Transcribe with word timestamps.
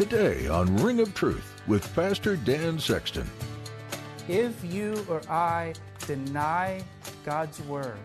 Today 0.00 0.48
on 0.48 0.74
Ring 0.78 1.00
of 1.00 1.14
Truth 1.14 1.60
with 1.66 1.94
Pastor 1.94 2.34
Dan 2.34 2.78
Sexton. 2.78 3.28
If 4.28 4.64
you 4.64 5.04
or 5.10 5.20
I 5.28 5.74
deny 6.06 6.82
God's 7.22 7.60
word 7.64 7.98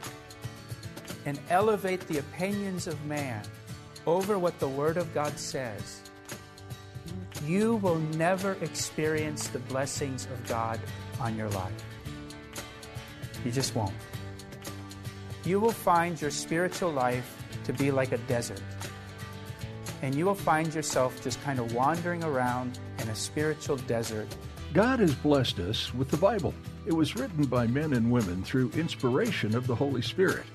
and 1.26 1.40
elevate 1.50 2.02
the 2.10 2.18
opinions 2.18 2.88
of 2.88 3.02
man 3.06 3.42
over 4.06 4.38
what 4.38 4.60
the 4.60 4.68
word 4.68 4.98
of 4.98 5.14
God 5.14 5.40
says, 5.40 6.02
you 7.46 7.78
will 7.78 8.00
never 8.18 8.58
experience 8.60 9.48
the 9.48 9.60
blessings 9.60 10.26
of 10.26 10.48
God 10.50 10.82
on 11.22 11.38
your 11.38 11.50
life. 11.52 11.86
You 13.46 13.52
just 13.52 13.74
won't. 13.74 13.96
You 15.46 15.62
will 15.62 15.72
find 15.72 16.22
your 16.22 16.32
spiritual 16.32 16.92
life 16.92 17.42
to 17.64 17.72
be 17.72 17.90
like 17.90 18.12
a 18.12 18.18
desert 18.18 18.62
and 20.02 20.16
you 20.16 20.26
will 20.26 20.36
find 20.36 20.74
yourself 20.74 21.22
just 21.24 21.42
kind 21.44 21.60
of 21.60 21.74
wandering 21.74 22.24
around 22.24 22.80
in 23.00 23.10
a 23.10 23.16
spiritual 23.16 23.78
desert. 23.78 24.28
God 24.74 25.00
has 25.00 25.16
blessed 25.16 25.60
us 25.60 25.94
with 25.94 26.10
the 26.10 26.18
Bible. 26.18 26.54
It 26.86 26.94
was 26.94 27.16
written 27.16 27.46
by 27.46 27.68
men 27.68 27.94
and 27.94 28.12
women 28.12 28.44
through 28.44 28.72
inspiration 28.72 29.56
of 29.56 29.68
the 29.68 29.76
Holy 29.76 30.02
Spirit 30.02 30.46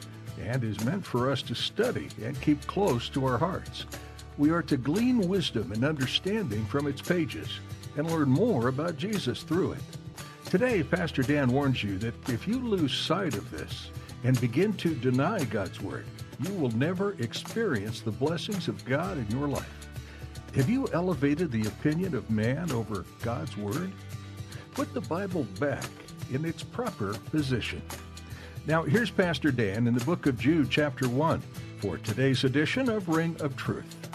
and 0.41 0.62
is 0.62 0.84
meant 0.84 1.05
for 1.05 1.30
us 1.30 1.42
to 1.42 1.55
study 1.55 2.08
and 2.22 2.41
keep 2.41 2.66
close 2.66 3.08
to 3.10 3.24
our 3.27 3.38
hearts. 3.38 3.86
We 4.38 4.50
are 4.50 4.62
to 4.62 4.77
glean 4.77 5.28
wisdom 5.28 5.72
and 5.72 5.84
understanding 5.84 6.64
from 6.66 6.86
its 6.86 7.02
pages 7.02 7.60
and 7.97 8.10
learn 8.10 8.28
more 8.28 8.69
about 8.69 8.97
Jesus 8.97 9.42
through 9.42 9.72
it. 9.72 9.82
Today, 10.47 10.82
Pastor 10.82 11.22
Dan 11.22 11.52
warns 11.52 11.82
you 11.82 11.98
that 11.98 12.28
if 12.28 12.48
you 12.48 12.58
lose 12.58 12.92
sight 12.92 13.34
of 13.34 13.50
this 13.50 13.91
and 14.24 14.40
begin 14.40 14.72
to 14.74 14.94
deny 14.94 15.44
God's 15.44 15.80
Word, 15.80 16.06
you 16.40 16.52
will 16.54 16.70
never 16.72 17.12
experience 17.18 18.00
the 18.00 18.10
blessings 18.10 18.68
of 18.68 18.84
God 18.84 19.18
in 19.18 19.30
your 19.30 19.48
life. 19.48 19.88
Have 20.54 20.68
you 20.68 20.88
elevated 20.92 21.52
the 21.52 21.66
opinion 21.68 22.14
of 22.14 22.30
man 22.30 22.72
over 22.72 23.04
God's 23.22 23.56
Word? 23.56 23.92
Put 24.72 24.92
the 24.94 25.00
Bible 25.02 25.44
back 25.58 25.84
in 26.32 26.44
its 26.44 26.62
proper 26.62 27.14
position. 27.30 27.82
Now, 28.66 28.82
here's 28.82 29.10
Pastor 29.10 29.50
Dan 29.50 29.86
in 29.86 29.94
the 29.94 30.04
book 30.04 30.26
of 30.26 30.38
Jude, 30.38 30.70
chapter 30.70 31.08
1, 31.08 31.42
for 31.80 31.98
today's 31.98 32.44
edition 32.44 32.88
of 32.88 33.08
Ring 33.08 33.36
of 33.41 33.56
Truth. 33.56 34.09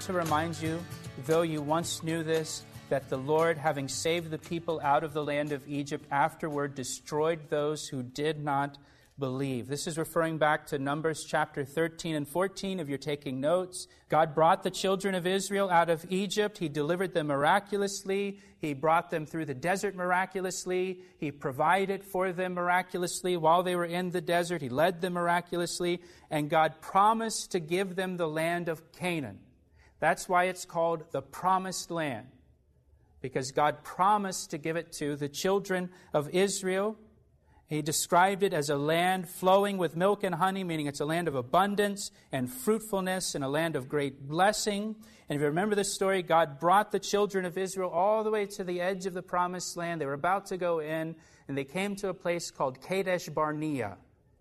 Want 0.00 0.06
to 0.06 0.12
remind 0.14 0.62
you, 0.62 0.82
though 1.26 1.42
you 1.42 1.60
once 1.60 2.02
knew 2.02 2.22
this, 2.22 2.62
that 2.88 3.10
the 3.10 3.18
Lord, 3.18 3.58
having 3.58 3.86
saved 3.86 4.30
the 4.30 4.38
people 4.38 4.80
out 4.82 5.04
of 5.04 5.12
the 5.12 5.22
land 5.22 5.52
of 5.52 5.68
Egypt, 5.68 6.06
afterward 6.10 6.74
destroyed 6.74 7.50
those 7.50 7.86
who 7.86 8.02
did 8.02 8.42
not 8.42 8.78
believe. 9.18 9.68
This 9.68 9.86
is 9.86 9.98
referring 9.98 10.38
back 10.38 10.68
to 10.68 10.78
Numbers 10.78 11.22
chapter 11.24 11.66
13 11.66 12.14
and 12.14 12.26
14, 12.26 12.80
if 12.80 12.88
you're 12.88 12.96
taking 12.96 13.42
notes. 13.42 13.88
God 14.08 14.34
brought 14.34 14.62
the 14.62 14.70
children 14.70 15.14
of 15.14 15.26
Israel 15.26 15.68
out 15.68 15.90
of 15.90 16.06
Egypt. 16.08 16.56
He 16.56 16.70
delivered 16.70 17.12
them 17.12 17.26
miraculously. 17.26 18.40
He 18.58 18.72
brought 18.72 19.10
them 19.10 19.26
through 19.26 19.44
the 19.44 19.54
desert 19.54 19.94
miraculously. 19.94 21.00
He 21.18 21.30
provided 21.30 22.04
for 22.04 22.32
them 22.32 22.54
miraculously 22.54 23.36
while 23.36 23.62
they 23.62 23.76
were 23.76 23.84
in 23.84 24.12
the 24.12 24.22
desert. 24.22 24.62
He 24.62 24.70
led 24.70 25.02
them 25.02 25.12
miraculously. 25.12 26.00
And 26.30 26.48
God 26.48 26.80
promised 26.80 27.52
to 27.52 27.60
give 27.60 27.96
them 27.96 28.16
the 28.16 28.28
land 28.28 28.70
of 28.70 28.92
Canaan. 28.92 29.40
That's 30.00 30.28
why 30.28 30.44
it's 30.44 30.64
called 30.64 31.04
the 31.12 31.22
promised 31.22 31.90
land, 31.90 32.26
because 33.20 33.52
God 33.52 33.84
promised 33.84 34.50
to 34.50 34.58
give 34.58 34.76
it 34.76 34.92
to 34.92 35.14
the 35.14 35.28
children 35.28 35.90
of 36.14 36.30
Israel. 36.30 36.96
He 37.66 37.82
described 37.82 38.42
it 38.42 38.52
as 38.52 38.68
a 38.68 38.76
land 38.76 39.28
flowing 39.28 39.78
with 39.78 39.94
milk 39.94 40.24
and 40.24 40.34
honey, 40.34 40.64
meaning 40.64 40.86
it's 40.86 40.98
a 40.98 41.04
land 41.04 41.28
of 41.28 41.36
abundance 41.36 42.10
and 42.32 42.50
fruitfulness 42.50 43.36
and 43.36 43.44
a 43.44 43.48
land 43.48 43.76
of 43.76 43.88
great 43.88 44.26
blessing. 44.26 44.96
And 45.28 45.36
if 45.36 45.40
you 45.40 45.46
remember 45.46 45.76
the 45.76 45.84
story, 45.84 46.22
God 46.22 46.58
brought 46.58 46.90
the 46.90 46.98
children 46.98 47.44
of 47.44 47.56
Israel 47.56 47.90
all 47.90 48.24
the 48.24 48.30
way 48.32 48.46
to 48.46 48.64
the 48.64 48.80
edge 48.80 49.06
of 49.06 49.14
the 49.14 49.22
promised 49.22 49.76
land. 49.76 50.00
They 50.00 50.06
were 50.06 50.14
about 50.14 50.46
to 50.46 50.56
go 50.56 50.80
in, 50.80 51.14
and 51.46 51.56
they 51.56 51.62
came 51.62 51.94
to 51.96 52.08
a 52.08 52.14
place 52.14 52.50
called 52.50 52.80
Kadesh 52.80 53.28
Barnea, 53.28 53.98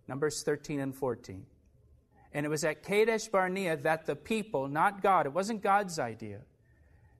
Numbers 0.07 0.41
13 0.41 0.79
and 0.79 0.95
14. 0.95 1.45
And 2.33 2.45
it 2.45 2.49
was 2.49 2.63
at 2.63 2.83
Kadesh 2.83 3.27
Barnea 3.27 3.77
that 3.77 4.05
the 4.05 4.15
people, 4.15 4.67
not 4.67 5.01
God, 5.01 5.25
it 5.25 5.33
wasn't 5.33 5.63
God's 5.63 5.97
idea, 5.97 6.41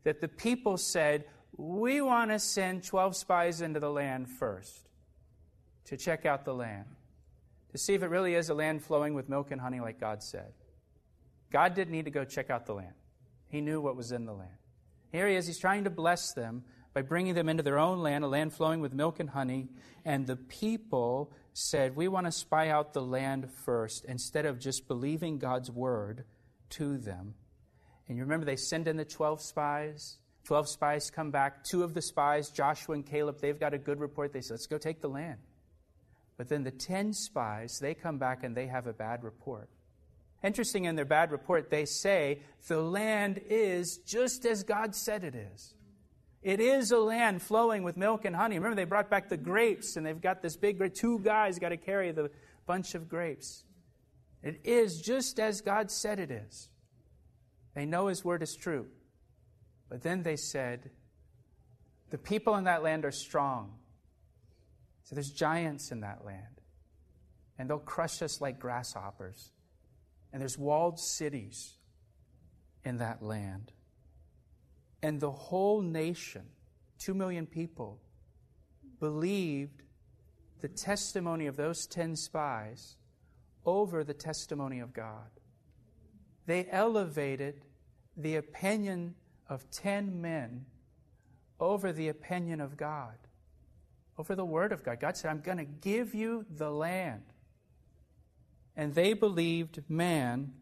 that 0.04 0.22
the 0.22 0.28
people 0.28 0.78
said, 0.78 1.26
We 1.58 2.02
want 2.02 2.32
to 2.32 2.40
send 2.40 2.84
12 2.84 3.16
spies 3.16 3.62
into 3.62 3.80
the 3.80 3.90
land 3.90 4.30
first 4.30 4.88
to 5.86 5.98
check 5.98 6.26
out 6.26 6.46
the 6.46 6.54
land, 6.54 6.86
to 7.72 7.78
see 7.78 7.96
if 7.96 8.04
it 8.04 8.08
really 8.10 8.36
is 8.36 8.50
a 8.50 8.54
land 8.54 8.84
flowing 8.84 9.16
with 9.16 9.30
milk 9.30 9.50
and 9.52 9.60
honey 9.60 9.80
like 9.80 10.00
God 10.00 10.22
said. 10.22 10.54
God 11.52 11.74
didn't 11.74 11.92
need 11.92 12.06
to 12.06 12.12
go 12.12 12.24
check 12.24 12.52
out 12.52 12.68
the 12.68 12.76
land, 12.76 12.94
He 13.48 13.62
knew 13.62 13.82
what 13.82 13.96
was 13.96 14.12
in 14.12 14.26
the 14.26 14.34
land. 14.34 14.52
Here 15.12 15.28
He 15.28 15.36
is, 15.36 15.48
He's 15.48 15.58
trying 15.58 15.86
to 15.86 15.90
bless 15.90 16.34
them 16.34 16.64
by 16.94 17.02
bringing 17.02 17.34
them 17.34 17.50
into 17.50 17.64
their 17.64 17.80
own 17.80 18.00
land, 18.00 18.24
a 18.24 18.28
land 18.28 18.54
flowing 18.54 18.80
with 18.82 18.94
milk 18.94 19.20
and 19.20 19.30
honey, 19.30 19.70
and 20.06 20.28
the 20.28 20.36
people 20.36 21.32
said, 21.54 21.96
We 21.96 22.08
want 22.08 22.26
to 22.26 22.32
spy 22.32 22.70
out 22.70 22.94
the 22.94 23.02
land 23.02 23.50
first 23.66 24.06
instead 24.06 24.46
of 24.46 24.60
just 24.60 24.88
believing 24.88 25.40
God's 25.40 25.72
word 25.72 26.26
to 26.72 26.98
them. 26.98 27.36
And 28.08 28.18
you 28.18 28.24
remember 28.24 28.46
they 28.46 28.56
send 28.56 28.88
in 28.88 28.98
the 28.98 29.06
12 29.06 29.42
spies. 29.42 30.18
12 30.46 30.68
spies 30.68 31.12
come 31.12 31.32
back. 31.32 31.64
Two 31.64 31.84
of 31.84 31.94
the 31.94 32.02
spies, 32.02 32.50
Joshua 32.50 32.96
and 32.96 33.06
Caleb, 33.06 33.40
they've 33.40 33.60
got 33.60 33.74
a 33.74 33.78
good 33.78 34.00
report. 34.00 34.34
They 34.34 34.42
say, 34.42 34.54
Let's 34.54 34.68
go 34.68 34.78
take 34.78 35.02
the 35.02 35.10
land. 35.10 35.40
But 36.38 36.50
then 36.50 36.64
the 36.64 36.72
10 36.72 37.14
spies, 37.14 37.80
they 37.80 37.94
come 37.94 38.18
back 38.18 38.44
and 38.44 38.56
they 38.56 38.68
have 38.68 38.88
a 38.88 38.94
bad 38.94 39.24
report. 39.24 39.70
Interesting 40.42 40.86
in 40.86 40.96
their 40.96 41.06
bad 41.06 41.32
report, 41.32 41.70
they 41.70 41.86
say, 41.86 42.40
The 42.68 42.82
land 42.82 43.42
is 43.50 43.98
just 43.98 44.46
as 44.46 44.64
God 44.64 44.96
said 44.96 45.24
it 45.24 45.36
is. 45.36 45.74
It 46.42 46.60
is 46.60 46.92
a 46.92 47.00
land 47.00 47.42
flowing 47.42 47.84
with 47.84 47.98
milk 47.98 48.24
and 48.24 48.36
honey. 48.36 48.56
Remember, 48.56 48.76
they 48.76 48.86
brought 48.86 49.10
back 49.10 49.28
the 49.30 49.38
grapes, 49.38 49.98
and 49.98 50.06
they've 50.06 50.22
got 50.22 50.42
this 50.42 50.56
big, 50.56 50.82
two 50.94 51.20
guys 51.20 51.60
got 51.60 51.70
to 51.70 51.78
carry 51.78 52.12
the 52.12 52.32
bunch 52.66 52.96
of 52.96 53.10
grapes. 53.10 53.66
It 54.42 54.62
is 54.64 55.02
just 55.02 55.40
as 55.40 55.62
God 55.62 55.92
said 55.92 56.20
it 56.20 56.32
is. 56.32 56.70
They 57.76 57.86
know 57.86 58.08
His 58.08 58.24
word 58.24 58.42
is 58.42 58.56
true. 58.56 58.88
But 59.90 60.02
then 60.02 60.24
they 60.24 60.36
said, 60.36 60.92
the 62.10 62.18
people 62.18 62.56
in 62.56 62.64
that 62.66 62.84
land 62.84 63.06
are 63.06 63.12
strong. 63.12 63.74
So 65.04 65.16
there's 65.16 65.32
giants 65.32 65.92
in 65.92 66.02
that 66.02 66.24
land. 66.26 66.62
And 67.58 67.70
they'll 67.70 67.80
crush 67.80 68.22
us 68.22 68.40
like 68.40 68.60
grasshoppers. 68.60 69.52
And 70.32 70.42
there's 70.42 70.58
walled 70.58 71.00
cities 71.00 71.74
in 72.86 72.98
that 72.98 73.22
land. 73.22 73.72
And 75.02 75.20
the 75.20 75.32
whole 75.32 75.82
nation, 75.82 76.44
two 76.98 77.14
million 77.14 77.46
people, 77.46 78.00
believed 79.00 79.84
the 80.62 80.68
testimony 80.68 81.48
of 81.48 81.56
those 81.56 81.86
10 81.88 82.16
spies 82.16 82.98
over 83.66 84.04
the 84.04 84.14
testimony 84.14 84.80
of 84.80 84.94
God. 84.94 85.30
They 86.46 86.68
elevated 86.70 87.62
the 88.18 88.36
opinion 88.36 89.16
of 89.48 89.70
10 89.72 90.22
men 90.22 90.66
over 91.60 91.92
the 91.92 92.10
opinion 92.10 92.62
of 92.62 92.78
God, 92.78 93.18
over 94.18 94.36
the 94.36 94.46
Word 94.46 94.72
of 94.72 94.84
God. 94.84 95.00
God 95.00 95.18
said, 95.18 95.32
I'm 95.32 95.42
going 95.42 95.58
to 95.58 95.66
give 95.66 96.14
you 96.14 96.46
the 96.50 96.72
land. 96.72 97.24
And 98.76 98.96
they 98.96 99.14
believed 99.14 99.84
man 99.90 100.54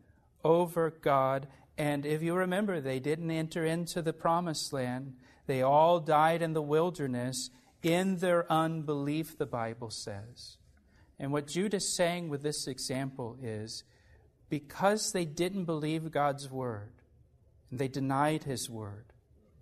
over 0.44 0.90
God 0.90 1.48
And 1.78 2.06
if 2.06 2.24
you 2.24 2.34
remember, 2.34 2.82
they 2.82 3.00
didn't 3.00 3.30
enter 3.30 3.64
into 3.64 4.02
the 4.02 4.14
promised 4.14 4.74
land. 4.74 5.14
They 5.46 5.62
all 5.62 6.00
died 6.00 6.42
in 6.42 6.54
the 6.54 6.62
wilderness 6.62 7.50
in 7.84 8.18
their 8.18 8.52
unbelief, 8.52 9.38
the 9.38 9.46
Bible 9.46 9.92
says. 9.92 10.58
And 11.20 11.32
what 11.32 11.48
Jude 11.48 11.74
is 11.74 11.96
saying 11.96 12.30
with 12.30 12.44
this 12.44 12.68
example 12.68 13.38
is 13.42 13.84
because 14.50 15.12
they 15.12 15.26
didn't 15.26 15.66
believe 15.66 16.12
God's 16.12 16.50
word, 16.50 16.94
and 17.70 17.80
they 17.80 17.88
denied 17.88 18.44
his 18.44 18.70
word, 18.70 19.14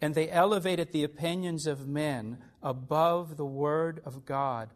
and 0.01 0.15
they 0.15 0.29
elevated 0.29 0.91
the 0.91 1.03
opinions 1.03 1.65
of 1.67 1.87
men 1.87 2.37
above 2.61 3.37
the 3.37 3.45
word 3.45 4.01
of 4.05 4.25
God, 4.25 4.69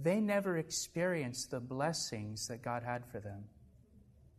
they 0.00 0.20
never 0.20 0.58
experienced 0.58 1.50
the 1.50 1.60
blessings 1.60 2.48
that 2.48 2.62
God 2.62 2.82
had 2.82 3.06
for 3.06 3.18
them. 3.18 3.44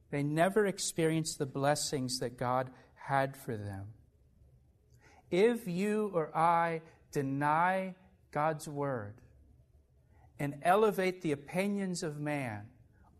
They 0.10 0.24
never 0.24 0.66
experienced 0.66 1.38
the 1.38 1.46
blessings 1.46 2.20
that 2.20 2.38
God 2.38 2.70
had 2.96 3.36
for 3.36 3.58
them. 3.58 3.88
If 5.30 5.68
you 5.68 6.12
or 6.14 6.36
I 6.36 6.82
deny 7.12 7.96
God's 8.32 8.68
word 8.68 9.16
and 10.40 10.56
elevate 10.62 11.22
the 11.22 11.32
opinions 11.32 12.04
of 12.04 12.20
man 12.20 12.68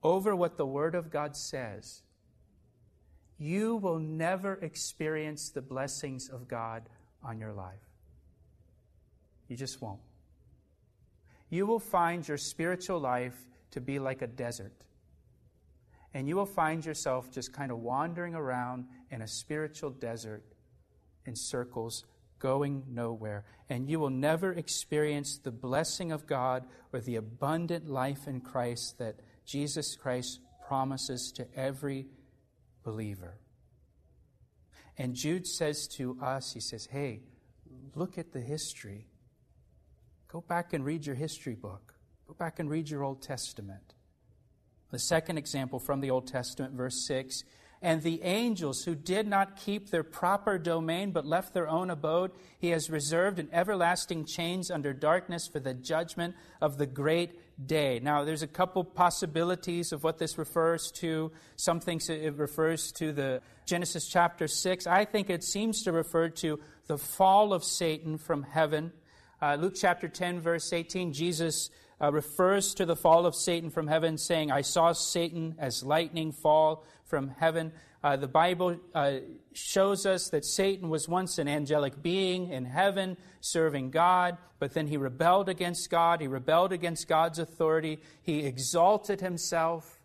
over 0.04 0.36
what 0.36 0.58
the 0.58 0.66
word 0.66 0.96
of 0.96 1.10
God 1.10 1.36
says, 1.36 2.04
you 3.38 3.76
will 3.76 4.00
never 4.00 4.54
experience 4.54 5.50
the 5.50 5.62
blessings 5.62 6.30
of 6.30 6.48
God 6.48 6.90
on 7.24 7.40
your 7.40 7.54
life. 7.54 7.76
You 9.48 9.58
just 9.58 9.82
won't. 9.82 10.00
You 11.50 11.66
will 11.66 11.80
find 11.80 12.28
your 12.28 12.38
spiritual 12.38 13.00
life 13.00 13.38
to 13.72 13.82
be 13.82 14.00
like 14.00 14.22
a 14.22 14.28
desert 14.28 14.86
and 16.14 16.28
you 16.28 16.36
will 16.36 16.46
find 16.46 16.86
yourself 16.86 17.32
just 17.32 17.54
kind 17.54 17.72
of 17.72 17.80
wandering 17.80 18.34
around 18.36 18.86
in 19.12 19.22
a 19.22 19.28
spiritual 19.28 19.90
desert 19.90 20.44
in 21.26 21.36
circles, 21.36 22.06
going 22.40 22.84
nowhere. 22.90 23.46
And 23.70 23.90
you 23.90 24.00
will 24.00 24.10
never 24.10 24.54
experience 24.54 25.38
the 25.38 25.52
blessing 25.52 26.12
of 26.12 26.26
God 26.26 26.66
or 26.94 27.02
the 27.02 27.18
abundant 27.18 27.90
life 27.90 28.28
in 28.28 28.42
Christ 28.42 28.98
that 29.00 29.20
Jesus 29.46 29.96
Christ 29.96 30.40
promises 30.68 31.32
to 31.34 31.48
every 31.56 32.08
believer. 32.84 33.38
And 34.98 35.14
Jude 35.14 35.46
says 35.46 35.88
to 35.90 36.18
us, 36.22 36.54
he 36.54 36.60
says, 36.60 36.88
hey, 36.90 37.22
look 37.94 38.18
at 38.18 38.32
the 38.32 38.42
history. 38.42 39.08
Go 40.28 40.42
back 40.42 40.74
and 40.74 40.84
read 40.84 41.06
your 41.06 41.16
history 41.16 41.56
book. 41.56 41.94
Go 42.28 42.34
back 42.34 42.60
and 42.60 42.70
read 42.70 42.90
your 42.90 43.04
Old 43.04 43.22
Testament. 43.22 43.94
The 44.92 45.00
second 45.00 45.38
example 45.38 45.80
from 45.80 46.00
the 46.00 46.12
Old 46.12 46.28
Testament, 46.28 46.74
verse 46.74 47.06
6 47.06 47.44
And 47.82 48.02
the 48.02 48.22
angels 48.24 48.86
who 48.86 48.96
did 48.96 49.28
not 49.28 49.58
keep 49.58 49.90
their 49.90 50.04
proper 50.04 50.58
domain 50.58 51.12
but 51.12 51.26
left 51.26 51.54
their 51.54 51.68
own 51.68 51.90
abode, 51.90 52.32
he 52.58 52.70
has 52.70 52.90
reserved 52.90 53.38
in 53.38 53.50
everlasting 53.52 54.26
chains 54.26 54.72
under 54.72 54.94
darkness 54.94 55.48
for 55.48 55.60
the 55.60 55.74
judgment 55.74 56.36
of 56.62 56.78
the 56.78 56.86
great 56.86 57.40
day. 57.66 58.00
Now, 58.02 58.24
there's 58.24 58.44
a 58.44 58.48
couple 58.48 58.84
possibilities 58.84 59.92
of 59.92 60.04
what 60.04 60.20
this 60.20 60.38
refers 60.38 60.92
to. 60.94 61.32
Some 61.58 61.80
think 61.80 62.08
it 62.10 62.38
refers 62.38 62.92
to 62.94 63.12
the 63.12 63.42
Genesis 63.66 64.08
chapter 64.08 64.48
6. 64.48 64.88
I 64.88 65.06
think 65.06 65.30
it 65.30 65.44
seems 65.44 65.84
to 65.84 65.92
refer 65.92 66.30
to 66.30 66.60
the 66.88 66.98
fall 66.98 67.54
of 67.54 67.64
Satan 67.64 68.18
from 68.18 68.44
heaven. 68.44 68.94
Uh, 69.42 69.56
Luke 69.56 69.76
chapter 69.76 70.08
10, 70.08 70.40
verse 70.40 70.72
18, 70.72 71.14
Jesus 71.14 71.70
uh, 72.02 72.12
refers 72.12 72.74
to 72.76 72.86
the 72.86 72.96
fall 72.96 73.26
of 73.26 73.36
Satan 73.36 73.70
from 73.70 73.88
heaven, 73.88 74.18
saying, 74.18 74.52
I 74.52 74.62
saw 74.62 74.92
Satan 74.94 75.56
as 75.58 75.84
lightning 75.84 76.32
fall 76.32 76.84
from 77.06 77.30
heaven. 77.30 77.72
Uh, 78.04 78.16
the 78.16 78.28
Bible 78.28 78.78
uh, 78.94 79.18
shows 79.54 80.06
us 80.06 80.30
that 80.30 80.46
Satan 80.46 80.90
was 80.90 81.10
once 81.10 81.40
an 81.40 81.48
angelic 81.48 82.02
being 82.02 82.52
in 82.52 82.66
heaven 82.66 83.18
serving 83.42 83.90
God, 83.90 84.38
but 84.60 84.74
then 84.74 84.88
he 84.88 84.98
rebelled 84.98 85.50
against 85.50 85.90
God. 85.90 86.22
He 86.22 86.28
rebelled 86.28 86.72
against 86.72 87.08
God's 87.08 87.40
authority. 87.40 88.00
He 88.22 88.46
exalted 88.46 89.22
himself. 89.22 90.00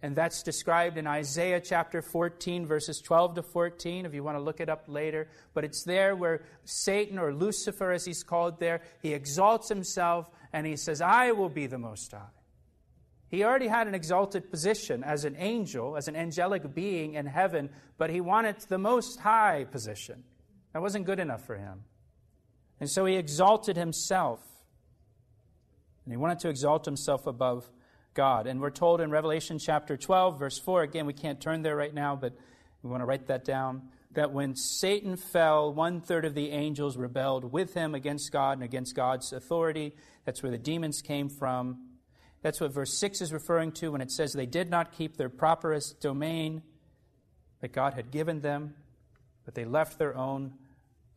And 0.00 0.14
that's 0.14 0.44
described 0.44 0.96
in 0.96 1.08
Isaiah 1.08 1.60
chapter 1.60 2.00
14, 2.00 2.66
verses 2.66 3.00
12 3.00 3.34
to 3.34 3.42
14, 3.42 4.06
if 4.06 4.14
you 4.14 4.22
want 4.22 4.38
to 4.38 4.42
look 4.42 4.60
it 4.60 4.68
up 4.68 4.84
later. 4.86 5.28
But 5.54 5.64
it's 5.64 5.82
there 5.82 6.14
where 6.14 6.42
Satan, 6.64 7.18
or 7.18 7.34
Lucifer 7.34 7.90
as 7.90 8.04
he's 8.04 8.22
called 8.22 8.60
there, 8.60 8.80
he 9.02 9.12
exalts 9.12 9.68
himself 9.68 10.30
and 10.52 10.66
he 10.66 10.76
says, 10.76 11.00
I 11.00 11.32
will 11.32 11.48
be 11.48 11.66
the 11.66 11.78
Most 11.78 12.12
High. 12.12 12.20
He 13.30 13.44
already 13.44 13.66
had 13.68 13.86
an 13.86 13.94
exalted 13.94 14.50
position 14.50 15.04
as 15.04 15.24
an 15.24 15.36
angel, 15.38 15.96
as 15.96 16.08
an 16.08 16.16
angelic 16.16 16.74
being 16.74 17.14
in 17.14 17.26
heaven, 17.26 17.68
but 17.98 18.10
he 18.10 18.20
wanted 18.20 18.56
the 18.68 18.78
Most 18.78 19.20
High 19.20 19.66
position. 19.70 20.24
That 20.72 20.80
wasn't 20.80 21.04
good 21.04 21.18
enough 21.18 21.44
for 21.44 21.56
him. 21.56 21.84
And 22.80 22.88
so 22.88 23.04
he 23.04 23.16
exalted 23.16 23.76
himself. 23.76 24.40
And 26.04 26.12
he 26.12 26.16
wanted 26.16 26.38
to 26.40 26.48
exalt 26.48 26.86
himself 26.86 27.26
above 27.26 27.68
God. 28.14 28.46
And 28.46 28.60
we're 28.60 28.70
told 28.70 29.00
in 29.02 29.10
Revelation 29.10 29.58
chapter 29.58 29.96
12, 29.96 30.38
verse 30.38 30.58
4, 30.58 30.82
again, 30.82 31.04
we 31.04 31.12
can't 31.12 31.40
turn 31.40 31.62
there 31.62 31.76
right 31.76 31.92
now, 31.92 32.16
but 32.16 32.32
we 32.82 32.90
want 32.90 33.02
to 33.02 33.06
write 33.06 33.26
that 33.26 33.44
down 33.44 33.82
that 34.12 34.32
when 34.32 34.54
Satan 34.56 35.16
fell, 35.16 35.72
one 35.72 36.00
third 36.00 36.24
of 36.24 36.34
the 36.34 36.50
angels 36.50 36.96
rebelled 36.96 37.52
with 37.52 37.74
him 37.74 37.94
against 37.94 38.32
God 38.32 38.52
and 38.58 38.62
against 38.62 38.94
God's 38.94 39.32
authority. 39.32 39.94
That's 40.24 40.42
where 40.42 40.52
the 40.52 40.58
demons 40.58 41.02
came 41.02 41.28
from. 41.28 41.88
That's 42.42 42.60
what 42.60 42.72
verse 42.72 42.96
6 42.98 43.20
is 43.20 43.32
referring 43.32 43.72
to 43.72 43.92
when 43.92 44.00
it 44.00 44.10
says 44.10 44.32
they 44.32 44.46
did 44.46 44.70
not 44.70 44.92
keep 44.92 45.16
their 45.16 45.28
properest 45.28 46.00
domain 46.00 46.62
that 47.60 47.72
God 47.72 47.94
had 47.94 48.10
given 48.10 48.40
them, 48.40 48.74
but 49.44 49.54
they 49.54 49.64
left 49.64 49.98
their 49.98 50.16
own 50.16 50.54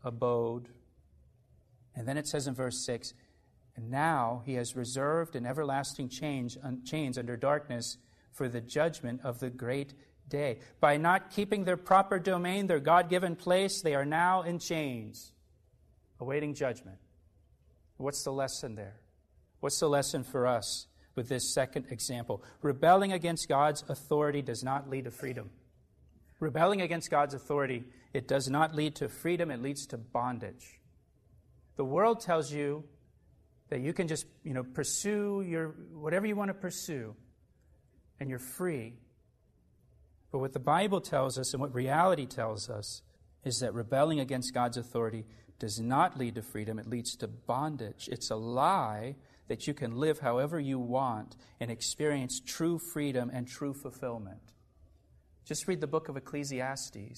abode. 0.03 0.67
And 1.95 2.07
then 2.07 2.17
it 2.17 2.27
says 2.27 2.47
in 2.47 2.55
verse 2.55 2.83
6 2.85 3.13
And 3.75 3.89
now 3.89 4.41
he 4.45 4.55
has 4.55 4.75
reserved 4.75 5.35
an 5.35 5.45
everlasting 5.45 6.09
change, 6.09 6.57
chains 6.83 7.17
under 7.17 7.37
darkness 7.37 7.97
for 8.31 8.49
the 8.49 8.61
judgment 8.61 9.21
of 9.23 9.39
the 9.39 9.49
great 9.49 9.93
day. 10.31 10.57
By 10.79 10.97
not 10.97 11.29
keeping 11.29 11.63
their 11.63 11.77
proper 11.77 12.17
domain, 12.17 12.65
their 12.65 12.79
God 12.79 13.07
given 13.09 13.35
place, 13.35 13.81
they 13.81 13.93
are 13.93 14.05
now 14.05 14.41
in 14.41 14.57
chains, 14.57 15.31
awaiting 16.19 16.55
judgment. 16.55 16.97
What's 17.97 18.23
the 18.23 18.31
lesson 18.31 18.73
there? 18.73 18.99
What's 19.59 19.79
the 19.79 19.87
lesson 19.87 20.23
for 20.23 20.47
us 20.47 20.87
with 21.13 21.29
this 21.29 21.53
second 21.53 21.85
example? 21.91 22.43
Rebelling 22.63 23.13
against 23.13 23.47
God's 23.47 23.83
authority 23.87 24.41
does 24.41 24.63
not 24.63 24.89
lead 24.89 25.03
to 25.03 25.11
freedom. 25.11 25.51
Rebelling 26.39 26.81
against 26.81 27.11
God's 27.11 27.35
authority, 27.35 27.83
it 28.13 28.27
does 28.27 28.49
not 28.49 28.73
lead 28.73 28.95
to 28.95 29.07
freedom, 29.07 29.51
it 29.51 29.61
leads 29.61 29.85
to 29.87 29.97
bondage. 29.99 30.79
The 31.75 31.85
world 31.85 32.21
tells 32.21 32.51
you 32.51 32.83
that 33.69 33.81
you 33.81 33.93
can 33.93 34.07
just, 34.07 34.25
you 34.43 34.53
know, 34.53 34.63
pursue 34.63 35.45
your 35.47 35.75
whatever 35.93 36.25
you 36.25 36.35
want 36.35 36.49
to 36.49 36.55
pursue 36.55 37.15
and 38.19 38.29
you're 38.29 38.39
free. 38.39 38.95
But 40.31 40.39
what 40.39 40.53
the 40.53 40.59
Bible 40.59 41.01
tells 41.01 41.37
us 41.37 41.53
and 41.53 41.61
what 41.61 41.73
reality 41.73 42.25
tells 42.25 42.69
us 42.69 43.01
is 43.43 43.59
that 43.59 43.73
rebelling 43.73 44.19
against 44.19 44.53
God's 44.53 44.77
authority 44.77 45.25
does 45.59 45.79
not 45.79 46.17
lead 46.17 46.35
to 46.35 46.41
freedom, 46.41 46.79
it 46.79 46.87
leads 46.87 47.15
to 47.17 47.27
bondage. 47.27 48.09
It's 48.11 48.31
a 48.31 48.35
lie 48.35 49.15
that 49.47 49.67
you 49.67 49.73
can 49.73 49.95
live 49.97 50.19
however 50.19 50.59
you 50.59 50.79
want 50.79 51.35
and 51.59 51.69
experience 51.69 52.39
true 52.39 52.79
freedom 52.79 53.29
and 53.31 53.47
true 53.47 53.73
fulfillment. 53.73 54.53
Just 55.45 55.67
read 55.67 55.81
the 55.81 55.87
book 55.87 56.07
of 56.07 56.17
Ecclesiastes. 56.17 56.95
In 56.95 57.17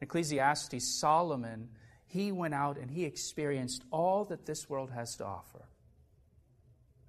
Ecclesiastes, 0.00 0.98
Solomon, 0.98 1.68
he 2.06 2.32
went 2.32 2.54
out 2.54 2.78
and 2.78 2.90
he 2.90 3.04
experienced 3.04 3.84
all 3.90 4.24
that 4.24 4.46
this 4.46 4.68
world 4.68 4.90
has 4.90 5.14
to 5.16 5.24
offer. 5.24 5.68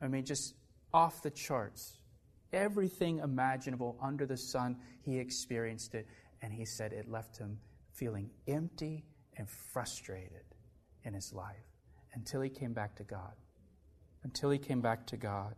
I 0.01 0.07
mean, 0.07 0.25
just 0.25 0.53
off 0.93 1.21
the 1.21 1.31
charts. 1.31 1.97
Everything 2.53 3.17
imaginable 3.17 3.97
under 4.01 4.25
the 4.25 4.37
sun, 4.37 4.77
he 5.01 5.17
experienced 5.17 5.95
it, 5.95 6.07
and 6.41 6.53
he 6.53 6.65
said 6.65 6.93
it 6.93 7.09
left 7.09 7.37
him 7.37 7.57
feeling 7.91 8.29
empty 8.47 9.03
and 9.37 9.49
frustrated 9.49 10.45
in 11.03 11.13
his 11.13 11.33
life 11.33 11.65
until 12.13 12.41
he 12.41 12.49
came 12.49 12.73
back 12.73 12.95
to 12.95 13.03
God. 13.03 13.33
Until 14.23 14.51
he 14.51 14.59
came 14.59 14.81
back 14.81 15.07
to 15.07 15.17
God. 15.17 15.55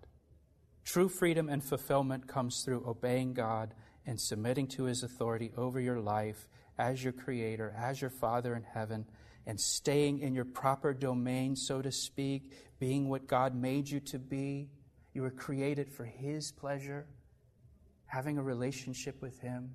True 0.83 1.09
freedom 1.09 1.49
and 1.49 1.63
fulfillment 1.63 2.27
comes 2.27 2.63
through 2.63 2.87
obeying 2.87 3.33
God 3.33 3.73
and 4.05 4.19
submitting 4.19 4.67
to 4.69 4.83
his 4.83 5.03
authority 5.03 5.51
over 5.57 5.79
your 5.79 5.99
life 5.99 6.47
as 6.77 7.03
your 7.03 7.13
creator, 7.13 7.75
as 7.77 8.01
your 8.01 8.09
Father 8.09 8.55
in 8.55 8.63
heaven, 8.63 9.05
and 9.45 9.59
staying 9.59 10.19
in 10.19 10.33
your 10.33 10.45
proper 10.45 10.93
domain, 10.93 11.55
so 11.55 11.81
to 11.81 11.91
speak, 11.91 12.51
being 12.79 13.09
what 13.09 13.27
God 13.27 13.55
made 13.55 13.89
you 13.89 13.99
to 14.01 14.19
be 14.19 14.69
you 15.15 15.21
were 15.21 15.31
created 15.31 15.89
for 15.89 16.03
His 16.03 16.51
pleasure, 16.51 17.07
having 18.05 18.37
a 18.37 18.43
relationship 18.43 19.21
with 19.21 19.39
Him, 19.39 19.73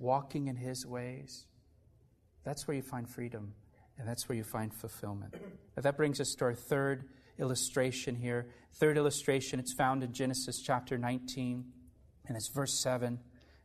walking 0.00 0.48
in 0.48 0.56
His 0.56 0.86
ways. 0.86 1.44
That's 2.42 2.66
where 2.66 2.74
you 2.74 2.82
find 2.82 3.08
freedom, 3.08 3.52
and 3.98 4.08
that's 4.08 4.28
where 4.28 4.36
you 4.36 4.44
find 4.44 4.72
fulfillment. 4.72 5.34
That 5.76 5.98
brings 5.98 6.20
us 6.20 6.34
to 6.38 6.46
our 6.46 6.54
third 6.54 7.04
illustration 7.38 8.16
here. 8.16 8.48
Third 8.80 8.96
illustration, 8.96 9.60
it's 9.60 9.74
found 9.74 10.02
in 10.02 10.14
Genesis 10.14 10.62
chapter 10.62 10.96
19, 10.96 11.64
and 12.26 12.36
it's 12.36 12.48
verse 12.48 12.80
7. 12.82 13.18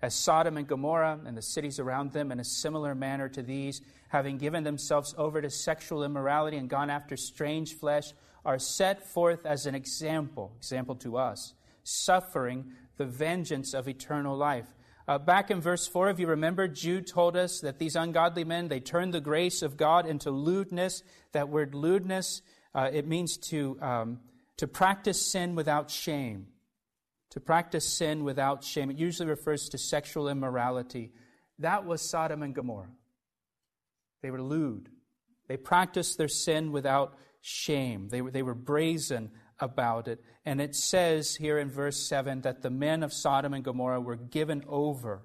As 0.04 0.14
Sodom 0.14 0.58
and 0.58 0.68
Gomorrah 0.68 1.18
and 1.26 1.38
the 1.38 1.42
cities 1.42 1.80
around 1.80 2.12
them 2.12 2.30
in 2.34 2.42
a 2.42 2.44
similar 2.44 2.94
manner 2.94 3.30
to 3.30 3.42
these, 3.42 3.82
having 4.10 4.38
given 4.38 4.66
themselves 4.66 5.16
over 5.18 5.42
to 5.42 5.50
sexual 5.50 6.04
immorality 6.04 6.58
and 6.58 6.70
gone 6.70 6.90
after 6.90 7.16
strange 7.16 7.78
flesh, 7.78 8.14
are 8.44 8.60
set 8.60 9.08
forth 9.08 9.46
as 9.46 9.66
an 9.66 9.76
example, 9.76 10.52
example 10.58 10.96
to 10.96 11.16
us, 11.16 11.54
suffering 11.86 12.74
the 12.98 13.06
vengeance 13.06 13.74
of 13.74 13.88
eternal 13.88 14.36
life. 14.36 14.68
Uh, 15.08 15.18
back 15.18 15.50
in 15.50 15.62
verse 15.62 15.88
4, 15.88 16.10
if 16.10 16.20
you 16.20 16.28
remember, 16.28 16.68
Jude 16.68 17.08
told 17.08 17.38
us 17.38 17.62
that 17.62 17.80
these 17.80 17.96
ungodly 17.96 18.44
men, 18.44 18.68
they 18.68 18.82
turned 18.82 19.14
the 19.14 19.22
grace 19.22 19.62
of 19.62 19.78
God 19.78 20.06
into 20.06 20.32
lewdness. 20.32 21.02
That 21.32 21.48
word 21.48 21.74
lewdness, 21.74 22.42
uh, 22.76 22.90
it 22.92 23.08
means 23.08 23.38
to, 23.38 23.78
um, 23.82 24.20
to 24.58 24.68
practice 24.68 25.26
sin 25.26 25.56
without 25.56 25.90
shame 25.90 26.48
to 27.34 27.40
practice 27.40 27.88
sin 27.88 28.24
without 28.24 28.64
shame. 28.64 28.92
It 28.92 29.00
usually 29.00 29.28
refers 29.28 29.68
to 29.70 29.78
sexual 29.80 30.30
immorality. 30.30 31.12
That 31.58 31.84
was 31.84 32.08
Sodom 32.08 32.44
and 32.44 32.54
Gomorrah. 32.54 32.92
They 34.22 34.30
were 34.30 34.42
lewd. 34.42 34.90
They 35.48 35.58
practiced 35.58 36.20
their 36.20 36.28
sin 36.28 36.72
without 36.72 37.18
shame. 37.42 38.10
They 38.10 38.22
were, 38.22 38.30
they 38.30 38.44
were 38.44 38.54
brazen 38.54 39.32
about 39.60 40.08
it. 40.08 40.24
And 40.46 40.62
it 40.62 40.76
says 40.76 41.34
here 41.34 41.58
in 41.58 41.72
verse 41.72 42.08
7 42.08 42.42
that 42.42 42.62
the 42.62 42.70
men 42.70 43.02
of 43.02 43.12
Sodom 43.12 43.56
and 43.56 43.64
Gomorrah 43.64 44.00
were 44.00 44.16
given 44.16 44.64
over 44.68 45.24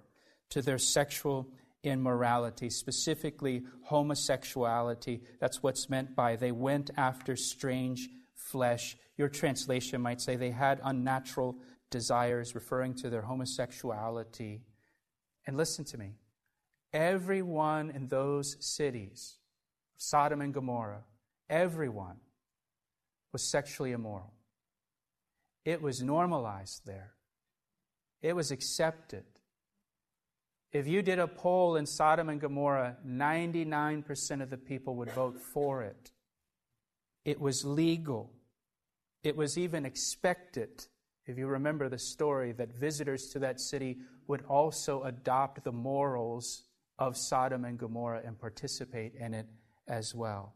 to 0.49 0.62
their 0.62 0.79
sexual 0.79 1.53
immorality, 1.83 2.71
specifically 2.71 3.65
homosexuality. 3.83 5.21
That's 5.41 5.62
what's 5.62 5.91
meant 5.91 6.17
by 6.17 6.37
they 6.37 6.53
went 6.53 6.91
after 6.97 7.37
strange 7.37 8.09
flesh. 8.35 8.97
Your 9.19 9.29
translation 9.29 10.00
might 10.00 10.23
say 10.23 10.37
they 10.37 10.53
had 10.53 10.81
unnatural 10.83 11.59
desires, 11.90 12.54
referring 12.54 12.95
to 12.95 13.11
their 13.11 13.23
homosexuality. 13.23 14.62
And 15.47 15.57
listen 15.57 15.85
to 15.87 15.99
me 15.99 16.16
everyone 16.92 17.90
in 17.90 18.09
those 18.09 18.57
cities, 18.61 19.38
Sodom 19.97 20.40
and 20.40 20.54
Gomorrah, 20.54 21.04
everyone 21.50 22.16
was 23.33 23.42
sexually 23.42 23.92
immoral. 23.92 24.33
It 25.64 25.83
was 25.83 26.02
normalized 26.02 26.87
there, 26.87 27.14
it 28.23 28.35
was 28.35 28.50
accepted. 28.50 29.25
If 30.71 30.87
you 30.87 31.00
did 31.00 31.18
a 31.18 31.26
poll 31.26 31.76
in 31.76 31.87
Sodom 31.87 32.28
and 32.28 32.38
Gomorrah, 32.38 32.99
99% 33.07 34.42
of 34.42 34.50
the 34.50 34.59
people 34.59 34.97
would 34.97 35.11
vote 35.12 35.40
for 35.40 35.83
it. 35.83 36.12
It 37.25 37.40
was 37.40 37.64
legal. 37.64 38.30
It 39.23 39.35
was 39.35 39.57
even 39.57 39.87
expected. 39.87 40.87
If 41.28 41.37
you 41.37 41.47
remember 41.47 41.90
the 41.90 41.99
story, 41.99 42.52
that 42.52 42.73
visitors 42.73 43.28
to 43.28 43.38
that 43.40 43.61
city 43.61 43.99
would 44.26 44.42
also 44.49 45.02
adopt 45.02 45.62
the 45.62 45.73
morals 45.73 46.62
of 46.99 47.18
Sodom 47.18 47.66
and 47.66 47.78
Gomorrah 47.78 48.23
and 48.25 48.38
participate 48.38 49.14
in 49.14 49.35
it 49.35 49.47
as 49.87 50.14
well. 50.14 50.54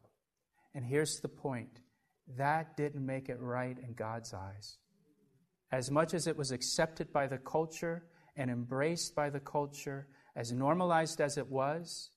And 0.74 0.84
here's 0.84 1.20
the 1.20 1.28
point 1.28 1.80
that 2.38 2.76
didn't 2.76 3.04
make 3.04 3.28
it 3.28 3.38
right 3.38 3.76
in 3.78 3.92
God's 3.92 4.32
eyes. 4.32 4.78
As 5.70 5.90
much 5.90 6.14
as 6.14 6.26
it 6.26 6.36
was 6.36 6.52
accepted 6.52 7.12
by 7.12 7.26
the 7.26 7.38
culture 7.38 8.04
and 8.36 8.50
embraced 8.50 9.14
by 9.14 9.28
the 9.28 9.40
culture, 9.40 10.06
as 10.34 10.52
normalized 10.52 11.20
as 11.20 11.36
it 11.36 11.48
was, 11.48 12.10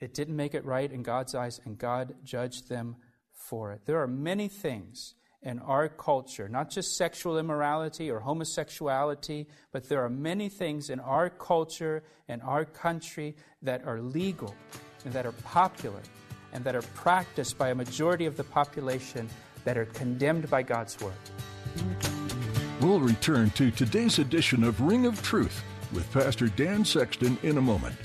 it 0.00 0.12
didn't 0.12 0.36
make 0.36 0.54
it 0.54 0.66
right 0.66 0.92
in 0.92 1.02
God's 1.02 1.34
eyes, 1.34 1.60
and 1.64 1.78
God 1.78 2.14
judged 2.24 2.68
them 2.68 2.96
for 3.32 3.72
it. 3.72 3.86
There 3.86 4.02
are 4.02 4.08
many 4.08 4.48
things 4.48 5.14
in 5.44 5.58
our 5.60 5.88
culture, 5.88 6.48
not 6.48 6.70
just 6.70 6.96
sexual 6.96 7.38
immorality 7.38 8.10
or 8.10 8.18
homosexuality, 8.18 9.46
but 9.72 9.88
there 9.88 10.02
are 10.02 10.08
many 10.08 10.48
things 10.48 10.90
in 10.90 10.98
our 11.00 11.28
culture 11.28 12.02
and 12.28 12.42
our 12.42 12.64
country 12.64 13.36
that 13.62 13.84
are 13.86 14.00
legal 14.00 14.54
and 15.04 15.12
that 15.12 15.26
are 15.26 15.32
popular 15.32 16.00
and 16.52 16.64
that 16.64 16.74
are 16.74 16.82
practiced 16.94 17.58
by 17.58 17.68
a 17.68 17.74
majority 17.74 18.24
of 18.24 18.36
the 18.36 18.44
population 18.44 19.28
that 19.64 19.76
are 19.76 19.86
condemned 19.86 20.48
by 20.48 20.62
God's 20.62 20.98
Word. 21.00 21.12
We'll 22.80 23.00
return 23.00 23.50
to 23.50 23.70
today's 23.70 24.18
edition 24.18 24.64
of 24.64 24.80
Ring 24.80 25.06
of 25.06 25.20
Truth 25.22 25.62
with 25.92 26.10
Pastor 26.12 26.48
Dan 26.48 26.84
Sexton 26.84 27.38
in 27.42 27.58
a 27.58 27.62
moment. 27.62 27.96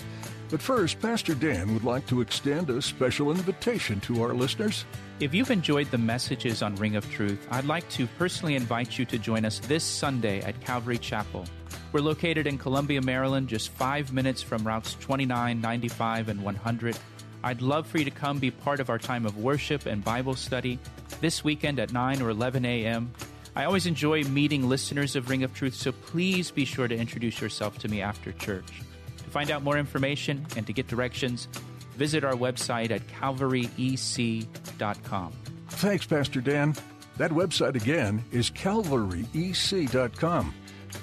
But 0.49 0.61
first, 0.61 0.99
Pastor 0.99 1.35
Dan 1.35 1.73
would 1.73 1.83
like 1.83 2.05
to 2.07 2.21
extend 2.21 2.69
a 2.69 2.81
special 2.81 3.31
invitation 3.31 3.99
to 4.01 4.23
our 4.23 4.33
listeners. 4.33 4.85
If 5.19 5.33
you've 5.33 5.51
enjoyed 5.51 5.91
the 5.91 5.97
messages 5.97 6.61
on 6.61 6.75
Ring 6.75 6.95
of 6.95 7.11
Truth, 7.11 7.45
I'd 7.51 7.65
like 7.65 7.87
to 7.89 8.07
personally 8.17 8.55
invite 8.55 8.97
you 8.97 9.03
to 9.07 9.17
join 9.17 9.43
us 9.43 9.59
this 9.59 9.83
Sunday 9.83 10.39
at 10.43 10.61
Calvary 10.61 10.97
Chapel. 10.97 11.43
We're 11.91 11.99
located 11.99 12.47
in 12.47 12.57
Columbia, 12.57 13.01
Maryland, 13.01 13.49
just 13.49 13.67
five 13.71 14.13
minutes 14.13 14.41
from 14.41 14.65
routes 14.65 14.95
29, 15.01 15.59
95, 15.59 16.29
and 16.29 16.41
100. 16.41 16.97
I'd 17.43 17.61
love 17.61 17.85
for 17.85 17.97
you 17.97 18.05
to 18.05 18.11
come 18.11 18.39
be 18.39 18.49
part 18.49 18.79
of 18.79 18.89
our 18.89 18.97
time 18.97 19.25
of 19.25 19.35
worship 19.35 19.87
and 19.87 20.01
Bible 20.01 20.35
study 20.35 20.79
this 21.19 21.43
weekend 21.43 21.81
at 21.81 21.91
9 21.91 22.21
or 22.21 22.29
11 22.29 22.63
a.m. 22.63 23.11
I 23.57 23.65
always 23.65 23.87
enjoy 23.87 24.23
meeting 24.23 24.69
listeners 24.69 25.17
of 25.17 25.29
Ring 25.29 25.43
of 25.43 25.53
Truth, 25.53 25.73
so 25.73 25.91
please 25.91 26.49
be 26.49 26.63
sure 26.63 26.87
to 26.87 26.95
introduce 26.95 27.41
yourself 27.41 27.77
to 27.79 27.89
me 27.89 28.01
after 28.01 28.31
church. 28.31 28.83
To 29.17 29.29
find 29.29 29.51
out 29.51 29.63
more 29.63 29.77
information 29.77 30.45
and 30.55 30.65
to 30.65 30.71
get 30.71 30.87
directions, 30.87 31.49
visit 31.99 32.23
our 32.23 32.33
website 32.33 32.89
at 32.91 33.05
calvaryec.com. 33.07 35.33
Thanks, 35.67 36.05
Pastor 36.05 36.39
Dan. 36.41 36.75
That 37.17 37.31
website 37.31 37.75
again 37.75 38.23
is 38.31 38.49
calvaryec.com. 38.49 40.53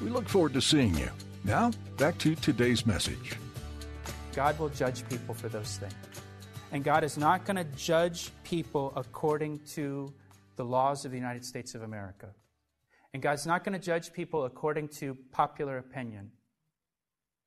We 0.03 0.09
look 0.09 0.26
forward 0.29 0.55
to 0.55 0.62
seeing 0.62 0.97
you. 0.97 1.11
Now, 1.45 1.71
back 1.99 2.17
to 2.19 2.35
today's 2.35 2.87
message. 2.87 3.37
God 4.35 4.59
will 4.59 4.71
judge 4.71 5.07
people 5.09 5.35
for 5.35 5.50
those 5.50 5.76
things. 5.76 5.93
And 6.73 6.83
God 6.83 7.05
is 7.05 7.19
not 7.19 7.45
going 7.45 7.57
to 7.57 7.65
judge 7.76 8.31
people 8.43 8.95
according 8.97 9.59
to 9.75 10.11
the 10.57 10.65
laws 10.65 11.05
of 11.05 11.11
the 11.11 11.19
United 11.19 11.45
States 11.45 11.75
of 11.75 11.83
America. 11.83 12.29
And 13.12 13.23
God's 13.23 13.47
not 13.47 13.65
going 13.65 13.79
to 13.79 13.79
judge 13.79 14.15
people 14.15 14.47
according 14.47 14.88
to 15.00 15.15
popular 15.31 15.76
opinion 15.79 16.33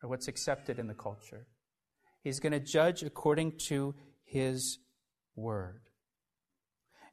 or 0.01 0.07
what's 0.09 0.27
accepted 0.27 0.77
in 0.79 0.87
the 0.87 0.93
culture. 0.93 1.47
He's 2.23 2.39
going 2.39 2.53
to 2.53 2.59
judge 2.59 3.03
according 3.03 3.53
to 3.67 3.95
his 4.23 4.79
word. 5.35 5.81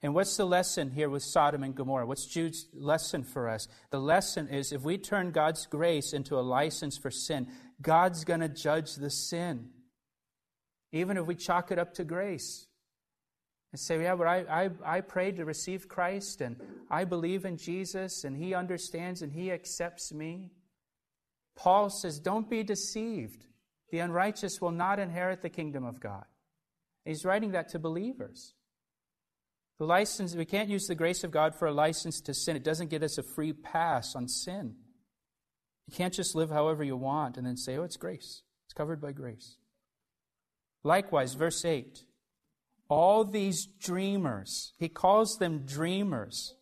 And 0.03 0.15
what's 0.15 0.37
the 0.37 0.45
lesson 0.45 0.91
here 0.91 1.09
with 1.09 1.23
Sodom 1.23 1.63
and 1.63 1.75
Gomorrah? 1.75 2.07
What's 2.07 2.27
Jude's 2.27 2.67
lesson 2.75 3.25
for 3.25 3.49
us? 3.49 3.67
The 3.91 4.01
lesson 4.01 4.49
is 4.49 4.73
if 4.73 4.83
we 4.83 4.99
turn 4.99 5.31
God's 5.31 5.67
grace 5.67 6.13
into 6.13 6.39
a 6.39 6.43
license 6.43 6.99
for 6.99 7.11
sin, 7.11 7.49
God's 7.81 8.25
going 8.25 8.41
to 8.41 8.49
judge 8.49 8.95
the 8.95 9.11
sin. 9.11 9.71
Even 10.93 11.17
if 11.17 11.27
we 11.27 11.35
chalk 11.35 11.71
it 11.73 11.79
up 11.79 11.95
to 11.95 12.05
grace 12.05 12.67
and 13.73 13.81
say, 13.81 14.03
yeah, 14.03 14.15
but 14.15 14.27
I, 14.27 14.69
I, 14.85 14.97
I 14.97 15.01
prayed 15.01 15.37
to 15.37 15.45
receive 15.45 15.89
Christ 15.89 16.41
and 16.41 16.57
I 16.91 17.05
believe 17.05 17.45
in 17.45 17.57
Jesus 17.57 18.25
and 18.25 18.37
He 18.37 18.55
understands 18.55 19.23
and 19.23 19.33
He 19.33 19.51
accepts 19.51 20.13
me. 20.13 20.53
Paul 21.57 21.89
says, 21.91 22.21
Don't 22.21 22.49
be 22.51 22.63
deceived. 22.63 23.47
The 23.91 24.01
unrighteous 24.01 24.61
will 24.61 24.73
not 24.73 24.99
inherit 24.99 25.43
the 25.43 25.49
kingdom 25.49 25.85
of 25.85 26.01
God. 26.01 26.25
He's 27.05 27.25
writing 27.25 27.53
that 27.53 27.69
to 27.71 27.79
believers. 27.79 28.55
The 29.79 29.85
license, 29.85 30.35
we 30.35 30.45
can't 30.45 30.69
use 30.69 30.87
the 30.87 30.95
grace 30.95 31.23
of 31.23 31.31
God 31.31 31.55
for 31.55 31.69
a 31.69 31.73
license 31.73 32.21
to 32.23 32.35
sin. 32.35 32.57
It 32.57 32.65
doesn't 32.65 32.91
get 32.91 33.03
us 33.03 33.19
a 33.19 33.23
free 33.23 33.53
pass 33.53 34.17
on 34.17 34.27
sin. 34.27 34.75
You 35.87 35.95
can't 35.95 36.15
just 36.15 36.35
live 36.35 36.51
however 36.51 36.83
you 36.83 36.97
want 36.97 37.37
and 37.37 37.47
then 37.47 37.57
say, 37.57 37.77
oh, 37.77 37.85
it's 37.85 37.97
grace. 37.97 38.43
It's 38.67 38.75
covered 38.75 39.01
by 39.01 39.13
grace. 39.13 39.57
Likewise, 40.83 41.35
verse 41.35 41.65
8 41.65 42.05
all 42.89 43.25
these 43.25 43.67
dreamers, 43.67 44.73
he 44.79 44.89
calls 44.89 45.39
them 45.39 45.65
dreamers. 45.67 46.55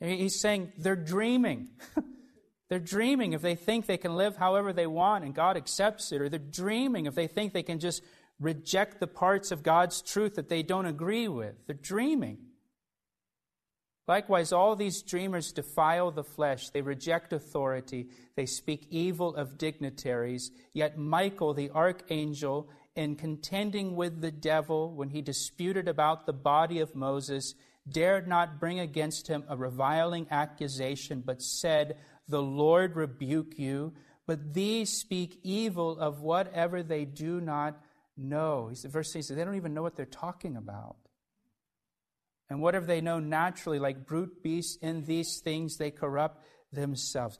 He's 0.00 0.40
saying 0.40 0.72
they're 0.78 0.96
dreaming. 0.96 1.68
They're 2.70 2.78
dreaming 2.78 3.32
if 3.32 3.42
they 3.42 3.56
think 3.56 3.84
they 3.84 3.98
can 3.98 4.16
live 4.16 4.36
however 4.36 4.72
they 4.72 4.86
want 4.86 5.24
and 5.24 5.34
God 5.34 5.56
accepts 5.56 6.12
it, 6.12 6.22
or 6.22 6.28
they're 6.28 6.38
dreaming 6.38 7.06
if 7.06 7.16
they 7.16 7.26
think 7.26 7.52
they 7.52 7.64
can 7.64 7.80
just 7.80 8.02
reject 8.38 9.00
the 9.00 9.08
parts 9.08 9.50
of 9.50 9.64
God's 9.64 10.00
truth 10.00 10.36
that 10.36 10.48
they 10.48 10.62
don't 10.62 10.86
agree 10.86 11.28
with. 11.28 11.66
They're 11.66 11.74
dreaming. 11.74 12.38
Likewise, 14.06 14.52
all 14.52 14.76
these 14.76 15.02
dreamers 15.02 15.52
defile 15.52 16.10
the 16.10 16.24
flesh. 16.24 16.70
They 16.70 16.80
reject 16.80 17.32
authority. 17.32 18.08
They 18.36 18.46
speak 18.46 18.86
evil 18.90 19.34
of 19.34 19.58
dignitaries. 19.58 20.50
Yet 20.72 20.96
Michael, 20.96 21.54
the 21.54 21.70
archangel, 21.70 22.70
in 22.94 23.16
contending 23.16 23.94
with 23.94 24.20
the 24.20 24.32
devil 24.32 24.94
when 24.94 25.10
he 25.10 25.22
disputed 25.22 25.86
about 25.86 26.26
the 26.26 26.32
body 26.32 26.80
of 26.80 26.94
Moses, 26.94 27.54
dared 27.88 28.26
not 28.26 28.58
bring 28.60 28.80
against 28.80 29.28
him 29.28 29.44
a 29.48 29.56
reviling 29.56 30.26
accusation, 30.30 31.22
but 31.24 31.42
said, 31.42 31.96
the 32.30 32.42
Lord 32.42 32.96
rebuke 32.96 33.58
you, 33.58 33.92
but 34.26 34.54
these 34.54 34.90
speak 34.90 35.40
evil 35.42 35.98
of 35.98 36.22
whatever 36.22 36.82
they 36.82 37.04
do 37.04 37.40
not 37.40 37.78
know. 38.16 38.68
He 38.68 38.76
said, 38.76 38.92
verse 38.92 39.12
6 39.12 39.28
they 39.28 39.44
don't 39.44 39.56
even 39.56 39.74
know 39.74 39.82
what 39.82 39.96
they're 39.96 40.06
talking 40.06 40.56
about. 40.56 40.96
And 42.48 42.60
whatever 42.60 42.86
they 42.86 43.00
know 43.00 43.20
naturally, 43.20 43.78
like 43.78 44.06
brute 44.06 44.42
beasts, 44.42 44.76
in 44.82 45.04
these 45.04 45.40
things 45.40 45.76
they 45.76 45.90
corrupt 45.90 46.44
themselves. 46.72 47.38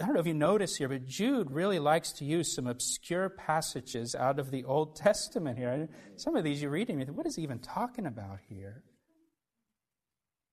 I 0.00 0.06
don't 0.06 0.14
know 0.14 0.20
if 0.20 0.26
you 0.26 0.34
notice 0.34 0.76
here, 0.76 0.88
but 0.88 1.06
Jude 1.06 1.50
really 1.50 1.78
likes 1.78 2.12
to 2.14 2.24
use 2.24 2.54
some 2.54 2.66
obscure 2.66 3.30
passages 3.30 4.14
out 4.14 4.38
of 4.38 4.50
the 4.50 4.64
Old 4.64 4.96
Testament 4.96 5.56
here. 5.56 5.88
Some 6.16 6.36
of 6.36 6.44
these 6.44 6.60
you're 6.60 6.70
reading, 6.70 6.98
you 6.98 7.06
think, 7.06 7.16
what 7.16 7.26
is 7.26 7.36
he 7.36 7.42
even 7.42 7.60
talking 7.60 8.06
about 8.06 8.40
here? 8.48 8.82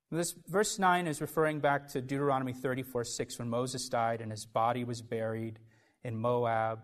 This 0.10 0.34
verse 0.48 0.80
9 0.80 1.06
is 1.06 1.20
referring 1.20 1.60
back 1.60 1.90
to 1.90 2.02
Deuteronomy 2.02 2.54
34 2.54 3.04
6 3.04 3.40
when 3.40 3.50
Moses 3.50 3.90
died 3.90 4.22
and 4.22 4.32
his 4.32 4.46
body 4.46 4.86
was 4.86 5.02
buried 5.02 5.60
in 6.06 6.16
Moab 6.16 6.80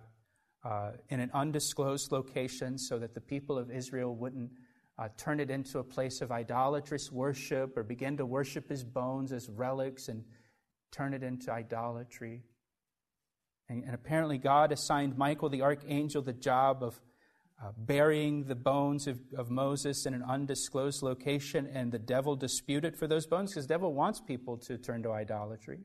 uh, 0.66 0.92
in 1.08 1.22
an 1.22 1.32
undisclosed 1.34 2.12
location 2.12 2.78
so 2.78 3.00
that 3.00 3.14
the 3.14 3.22
people 3.22 3.58
of 3.58 3.72
Israel 3.72 4.14
wouldn't 4.14 4.52
uh, 5.00 5.08
turn 5.18 5.40
it 5.40 5.50
into 5.50 5.80
a 5.80 5.84
place 5.86 6.20
of 6.20 6.34
idolatrous 6.34 7.14
worship 7.14 7.78
or 7.78 7.84
begin 7.84 8.18
to 8.18 8.26
worship 8.26 8.68
his 8.68 8.84
bones 8.84 9.32
as 9.32 9.48
relics 9.50 10.10
and 10.10 10.26
turn 10.92 11.14
it 11.14 11.24
into 11.24 11.50
idolatry. 11.50 12.44
And, 13.70 13.86
and 13.86 13.96
apparently, 13.96 14.38
God 14.38 14.74
assigned 14.74 15.18
Michael 15.18 15.48
the 15.48 15.62
archangel 15.62 16.22
the 16.22 16.34
job 16.34 16.84
of 16.84 17.00
uh, 17.64 17.72
burying 17.78 18.44
the 18.44 18.56
bones 18.56 19.08
of, 19.08 19.20
of 19.38 19.50
Moses 19.50 20.06
in 20.06 20.14
an 20.14 20.24
undisclosed 20.24 21.02
location, 21.02 21.66
and 21.74 21.94
the 21.94 22.00
devil 22.00 22.36
disputed 22.36 22.98
for 22.98 23.08
those 23.08 23.26
bones 23.26 23.52
because 23.52 23.68
the 23.68 23.74
devil 23.74 23.94
wants 23.94 24.20
people 24.20 24.58
to 24.58 24.78
turn 24.78 25.02
to 25.04 25.12
idolatry. 25.12 25.80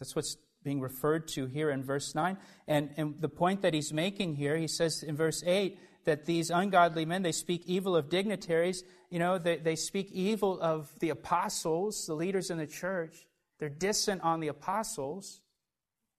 That's 0.00 0.16
what's 0.16 0.36
being 0.64 0.80
referred 0.80 1.28
to 1.28 1.46
here 1.46 1.70
in 1.70 1.84
verse 1.84 2.16
9. 2.16 2.36
And, 2.66 2.90
and 2.96 3.20
the 3.20 3.28
point 3.28 3.62
that 3.62 3.74
he's 3.74 3.92
making 3.92 4.34
here, 4.34 4.56
he 4.56 4.66
says 4.66 5.04
in 5.04 5.16
verse 5.16 5.44
8 5.46 5.78
that 6.04 6.24
these 6.26 6.50
ungodly 6.50 7.04
men, 7.04 7.22
they 7.22 7.30
speak 7.30 7.62
evil 7.66 7.94
of 7.94 8.08
dignitaries. 8.08 8.82
You 9.08 9.20
know, 9.20 9.38
they, 9.38 9.58
they 9.58 9.76
speak 9.76 10.10
evil 10.10 10.60
of 10.60 10.90
the 10.98 11.10
apostles, 11.10 12.06
the 12.06 12.14
leaders 12.14 12.50
in 12.50 12.58
the 12.58 12.66
church. 12.66 13.24
They're 13.60 13.68
distant 13.68 14.22
on 14.22 14.40
the 14.40 14.48
apostles. 14.48 15.42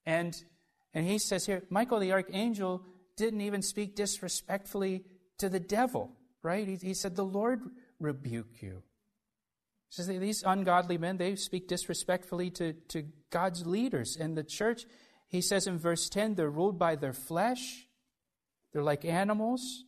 And, 0.06 0.42
and 0.94 1.06
he 1.06 1.20
says 1.20 1.46
here, 1.46 1.64
Michael 1.70 2.00
the 2.00 2.14
archangel 2.14 2.86
didn't 3.18 3.42
even 3.42 3.62
speak 3.62 3.96
disrespectfully 3.96 5.04
to 5.40 5.50
the 5.50 5.60
devil, 5.60 6.12
right? 6.42 6.68
He, 6.68 6.76
he 6.76 6.94
said, 6.94 7.16
The 7.16 7.26
Lord 7.26 7.62
rebuke 8.00 8.62
you. 8.62 8.84
He 9.90 9.96
says 9.96 10.08
these 10.08 10.44
ungodly 10.44 10.98
men, 10.98 11.18
they 11.18 11.36
speak 11.36 11.68
disrespectfully 11.68 12.50
to, 12.52 12.74
to 12.90 13.04
God's 13.30 13.66
leaders. 13.66 14.18
And 14.18 14.38
the 14.38 14.44
church, 14.44 14.86
he 15.28 15.42
says 15.42 15.68
in 15.68 15.78
verse 15.78 16.10
10, 16.10 16.36
they're 16.36 16.50
ruled 16.50 16.78
by 16.78 16.96
their 16.96 17.14
flesh 17.14 17.88
they're 18.78 18.84
like 18.84 19.06
animals. 19.06 19.86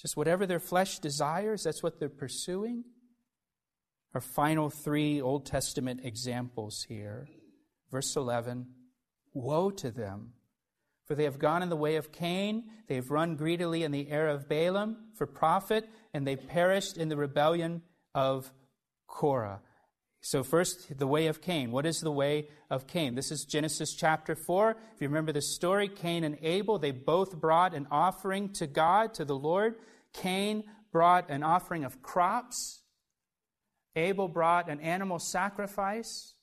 Just 0.00 0.16
whatever 0.16 0.44
their 0.44 0.58
flesh 0.58 0.98
desires, 0.98 1.62
that's 1.62 1.82
what 1.84 2.00
they're 2.00 2.08
pursuing. 2.08 2.84
Our 4.12 4.20
final 4.20 4.70
three 4.70 5.20
Old 5.20 5.46
Testament 5.46 6.00
examples 6.02 6.86
here. 6.88 7.28
Verse 7.90 8.16
11 8.16 8.66
Woe 9.34 9.70
to 9.70 9.90
them, 9.90 10.32
for 11.06 11.14
they 11.14 11.24
have 11.24 11.38
gone 11.38 11.62
in 11.62 11.68
the 11.68 11.76
way 11.76 11.96
of 11.96 12.12
Cain, 12.12 12.64
they 12.88 12.94
have 12.96 13.10
run 13.10 13.36
greedily 13.36 13.82
in 13.82 13.92
the 13.92 14.10
error 14.10 14.28
of 14.28 14.48
Balaam 14.48 14.96
for 15.14 15.26
profit, 15.26 15.88
and 16.12 16.26
they 16.26 16.36
perished 16.36 16.96
in 16.96 17.08
the 17.08 17.16
rebellion 17.16 17.82
of 18.14 18.52
Korah. 19.06 19.60
So, 20.20 20.42
first, 20.42 20.98
the 20.98 21.06
way 21.06 21.26
of 21.26 21.42
Cain. 21.42 21.70
What 21.70 21.84
is 21.84 22.00
the 22.00 22.10
way 22.10 22.48
of 22.70 22.86
Cain? 22.86 23.14
This 23.14 23.30
is 23.30 23.44
Genesis 23.44 23.94
chapter 23.94 24.34
4. 24.34 24.70
If 24.70 25.02
you 25.02 25.08
remember 25.08 25.32
the 25.32 25.42
story, 25.42 25.86
Cain 25.86 26.24
and 26.24 26.38
Abel, 26.40 26.78
they 26.78 26.92
both 26.92 27.38
brought 27.38 27.74
an 27.74 27.86
offering 27.90 28.48
to 28.54 28.66
God, 28.66 29.12
to 29.14 29.26
the 29.26 29.36
Lord. 29.36 29.74
Cain 30.14 30.64
brought 30.92 31.28
an 31.28 31.42
offering 31.42 31.84
of 31.84 32.00
crops, 32.00 32.80
Abel 33.96 34.28
brought 34.28 34.68
an 34.68 34.80
animal 34.80 35.18
sacrifice. 35.18 36.34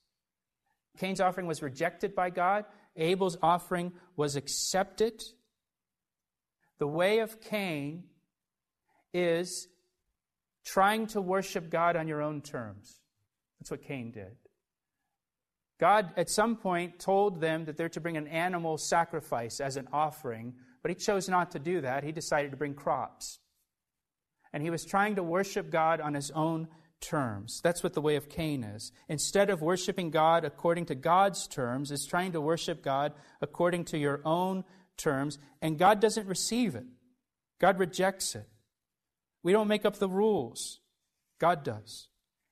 Cain's 0.97 1.21
offering 1.21 1.47
was 1.47 1.61
rejected 1.61 2.15
by 2.15 2.29
God, 2.29 2.65
Abel's 2.95 3.37
offering 3.41 3.93
was 4.15 4.35
accepted. 4.35 5.21
The 6.79 6.87
way 6.87 7.19
of 7.19 7.41
Cain 7.41 8.03
is 9.13 9.67
trying 10.65 11.07
to 11.07 11.21
worship 11.21 11.69
God 11.69 11.95
on 11.95 12.07
your 12.07 12.21
own 12.21 12.41
terms. 12.41 12.99
That's 13.59 13.71
what 13.71 13.83
Cain 13.83 14.11
did. 14.11 14.35
God, 15.79 16.11
at 16.15 16.29
some 16.29 16.57
point, 16.57 16.99
told 16.99 17.41
them 17.41 17.65
that 17.65 17.75
they're 17.75 17.89
to 17.89 17.99
bring 17.99 18.17
an 18.17 18.27
animal 18.27 18.77
sacrifice 18.77 19.59
as 19.59 19.77
an 19.77 19.87
offering, 19.91 20.53
but 20.83 20.89
he 20.89 20.95
chose 20.95 21.27
not 21.27 21.51
to 21.51 21.59
do 21.59 21.81
that. 21.81 22.03
He 22.03 22.11
decided 22.11 22.51
to 22.51 22.57
bring 22.57 22.75
crops. 22.75 23.39
And 24.53 24.61
he 24.61 24.69
was 24.69 24.85
trying 24.85 25.15
to 25.15 25.23
worship 25.23 25.71
God 25.71 25.99
on 25.99 26.13
his 26.13 26.29
own 26.31 26.67
terms. 27.01 27.59
That's 27.61 27.83
what 27.83 27.93
the 27.93 28.01
way 28.01 28.15
of 28.15 28.29
Cain 28.29 28.63
is. 28.63 28.91
Instead 29.09 29.49
of 29.49 29.61
worshiping 29.61 30.11
God 30.11 30.45
according 30.45 30.85
to 30.85 30.95
God's 30.95 31.47
terms, 31.47 31.91
it's 31.91 32.05
trying 32.05 32.31
to 32.31 32.41
worship 32.41 32.83
God 32.83 33.13
according 33.41 33.85
to 33.85 33.97
your 33.97 34.21
own 34.23 34.63
terms, 34.97 35.39
and 35.61 35.79
God 35.79 35.99
doesn't 35.99 36.27
receive 36.27 36.75
it. 36.75 36.85
God 37.59 37.79
rejects 37.79 38.35
it. 38.35 38.47
We 39.43 39.51
don't 39.51 39.67
make 39.67 39.85
up 39.85 39.97
the 39.97 40.09
rules, 40.09 40.79
God 41.39 41.63
does 41.63 42.07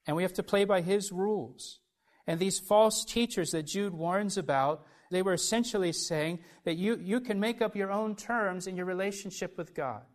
and 0.10 0.16
we 0.16 0.24
have 0.24 0.34
to 0.34 0.42
play 0.42 0.66
by 0.66 0.82
his 0.82 1.12
rules. 1.12 1.82
And 2.26 2.40
these 2.40 2.58
false 2.58 3.06
teachers 3.06 3.52
that 3.52 3.68
Jude 3.68 3.94
warns 3.94 4.40
about, 4.40 4.84
they 5.12 5.22
were 5.22 5.34
essentially 5.34 5.92
saying 5.92 6.40
that 6.64 6.78
you, 6.78 6.98
you 7.00 7.20
can 7.20 7.40
make 7.40 7.62
up 7.62 7.76
your 7.76 7.92
own 7.92 8.16
terms 8.16 8.66
in 8.66 8.76
your 8.76 8.88
relationship 8.88 9.56
with 9.56 9.76
God. 9.76 10.06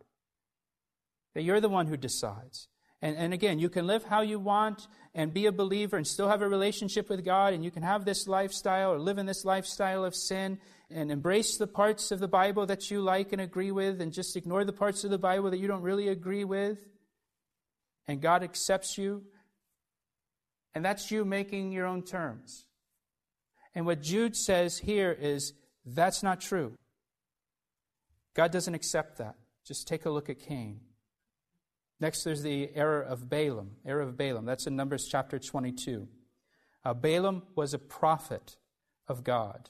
That 1.33 1.43
you're 1.43 1.61
the 1.61 1.69
one 1.69 1.87
who 1.87 1.95
decides. 1.95 2.67
And, 3.01 3.17
and 3.17 3.33
again, 3.33 3.59
you 3.59 3.69
can 3.69 3.85
live 3.87 4.03
how 4.03 4.21
you 4.21 4.39
want 4.39 4.87
and 5.13 5.33
be 5.33 5.45
a 5.45 5.51
believer 5.51 5.97
and 5.97 6.07
still 6.07 6.29
have 6.29 6.41
a 6.41 6.49
relationship 6.49 7.09
with 7.09 7.23
God, 7.23 7.53
and 7.53 7.63
you 7.63 7.71
can 7.71 7.83
have 7.83 8.05
this 8.05 8.27
lifestyle 8.27 8.93
or 8.93 8.99
live 8.99 9.17
in 9.17 9.25
this 9.25 9.45
lifestyle 9.45 10.03
of 10.05 10.15
sin 10.15 10.59
and 10.89 11.11
embrace 11.11 11.57
the 11.57 11.67
parts 11.67 12.11
of 12.11 12.19
the 12.19 12.27
Bible 12.27 12.65
that 12.65 12.89
you 12.91 13.01
like 13.01 13.31
and 13.31 13.41
agree 13.41 13.71
with, 13.71 14.01
and 14.01 14.13
just 14.13 14.35
ignore 14.35 14.63
the 14.63 14.73
parts 14.73 15.03
of 15.03 15.11
the 15.11 15.17
Bible 15.17 15.51
that 15.51 15.59
you 15.59 15.67
don't 15.67 15.81
really 15.81 16.07
agree 16.07 16.43
with. 16.43 16.79
And 18.07 18.21
God 18.21 18.43
accepts 18.43 18.97
you 18.97 19.23
and 20.75 20.83
that's 20.83 21.09
you 21.09 21.23
making 21.23 21.71
your 21.71 21.87
own 21.87 22.03
terms. 22.03 22.67
And 23.73 23.85
what 23.85 24.01
Jude 24.01 24.35
says 24.35 24.77
here 24.77 25.11
is 25.11 25.53
that's 25.85 26.21
not 26.21 26.41
true. 26.41 26.77
God 28.35 28.51
doesn't 28.51 28.75
accept 28.75 29.17
that. 29.17 29.35
Just 29.65 29.87
take 29.87 30.05
a 30.05 30.09
look 30.09 30.29
at 30.29 30.39
Cain. 30.39 30.81
Next, 31.99 32.23
there's 32.23 32.41
the 32.41 32.69
error 32.75 33.01
of 33.01 33.29
Balaam. 33.29 33.77
Error 33.85 34.01
of 34.01 34.17
Balaam. 34.17 34.45
That's 34.45 34.67
in 34.67 34.75
Numbers 34.75 35.07
chapter 35.09 35.39
22. 35.39 36.07
Uh, 36.83 36.93
Balaam 36.93 37.43
was 37.55 37.73
a 37.73 37.79
prophet 37.79 38.57
of 39.07 39.23
God. 39.23 39.69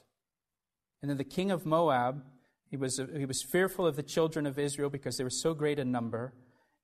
And 1.00 1.10
then 1.10 1.18
the 1.18 1.24
king 1.24 1.50
of 1.50 1.64
Moab, 1.64 2.24
he 2.68 2.76
was, 2.76 3.00
he 3.16 3.24
was 3.24 3.42
fearful 3.42 3.86
of 3.86 3.96
the 3.96 4.02
children 4.02 4.46
of 4.46 4.58
Israel 4.58 4.90
because 4.90 5.16
they 5.16 5.24
were 5.24 5.30
so 5.30 5.54
great 5.54 5.78
in 5.78 5.92
number. 5.92 6.34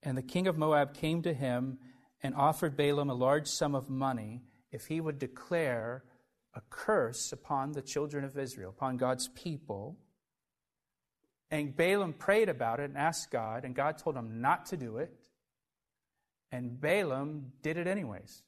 And 0.02 0.16
the 0.16 0.22
king 0.22 0.46
of 0.46 0.56
Moab 0.56 0.94
came 0.94 1.22
to 1.22 1.34
him 1.34 1.78
and 2.22 2.34
offered 2.34 2.76
Balaam 2.76 3.10
a 3.10 3.14
large 3.14 3.48
sum 3.48 3.74
of 3.74 3.90
money 3.90 4.42
if 4.70 4.86
he 4.86 5.00
would 5.00 5.18
declare 5.18 6.04
a 6.54 6.60
curse 6.70 7.32
upon 7.32 7.72
the 7.72 7.82
children 7.82 8.24
of 8.24 8.38
Israel, 8.38 8.70
upon 8.70 8.96
God's 8.96 9.28
people. 9.28 9.96
And 11.50 11.76
Balaam 11.76 12.12
prayed 12.12 12.48
about 12.48 12.80
it 12.80 12.84
and 12.84 12.96
asked 12.96 13.30
God, 13.30 13.64
and 13.64 13.74
God 13.74 13.98
told 13.98 14.16
him 14.16 14.40
not 14.40 14.66
to 14.66 14.76
do 14.76 14.98
it. 14.98 15.21
And 16.52 16.80
Balaam 16.80 17.52
did 17.62 17.78
it 17.78 17.86
anyways 17.86 18.42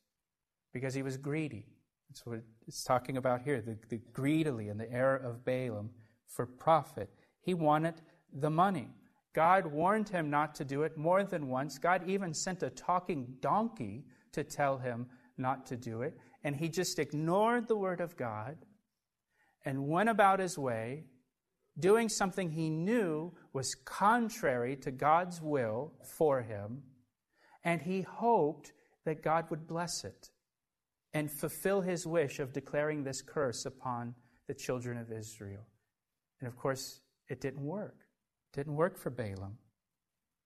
because 0.72 0.94
he 0.94 1.02
was 1.02 1.16
greedy. 1.16 1.66
That's 2.08 2.24
what 2.26 2.40
it's 2.68 2.84
talking 2.84 3.16
about 3.16 3.42
here 3.42 3.60
the, 3.60 3.78
the 3.88 4.00
greedily 4.12 4.68
and 4.68 4.78
the 4.78 4.90
error 4.92 5.16
of 5.16 5.44
Balaam 5.44 5.90
for 6.28 6.46
profit. 6.46 7.10
He 7.40 7.54
wanted 7.54 7.94
the 8.32 8.50
money. 8.50 8.88
God 9.34 9.66
warned 9.66 10.10
him 10.10 10.30
not 10.30 10.54
to 10.56 10.64
do 10.64 10.82
it 10.82 10.96
more 10.96 11.24
than 11.24 11.48
once. 11.48 11.78
God 11.78 12.02
even 12.06 12.32
sent 12.32 12.62
a 12.62 12.70
talking 12.70 13.34
donkey 13.40 14.04
to 14.32 14.44
tell 14.44 14.78
him 14.78 15.06
not 15.36 15.66
to 15.66 15.76
do 15.76 16.02
it. 16.02 16.16
And 16.44 16.54
he 16.54 16.68
just 16.68 16.98
ignored 16.98 17.66
the 17.66 17.76
word 17.76 18.00
of 18.00 18.16
God 18.16 18.58
and 19.64 19.88
went 19.88 20.08
about 20.08 20.40
his 20.40 20.58
way 20.58 21.04
doing 21.78 22.08
something 22.08 22.50
he 22.50 22.70
knew 22.70 23.32
was 23.52 23.74
contrary 23.84 24.76
to 24.76 24.90
God's 24.92 25.40
will 25.40 25.92
for 26.16 26.42
him. 26.42 26.82
And 27.64 27.82
he 27.82 28.02
hoped 28.02 28.72
that 29.04 29.22
God 29.22 29.46
would 29.50 29.66
bless 29.66 30.04
it 30.04 30.30
and 31.12 31.30
fulfill 31.30 31.80
his 31.80 32.06
wish 32.06 32.38
of 32.38 32.52
declaring 32.52 33.04
this 33.04 33.22
curse 33.22 33.64
upon 33.64 34.14
the 34.46 34.54
children 34.54 34.98
of 34.98 35.12
Israel. 35.12 35.66
And 36.40 36.48
of 36.48 36.56
course, 36.56 37.00
it 37.28 37.40
didn't 37.40 37.64
work. 37.64 37.96
It 38.52 38.56
Didn't 38.56 38.76
work 38.76 38.98
for 38.98 39.10
Balaam. 39.10 39.58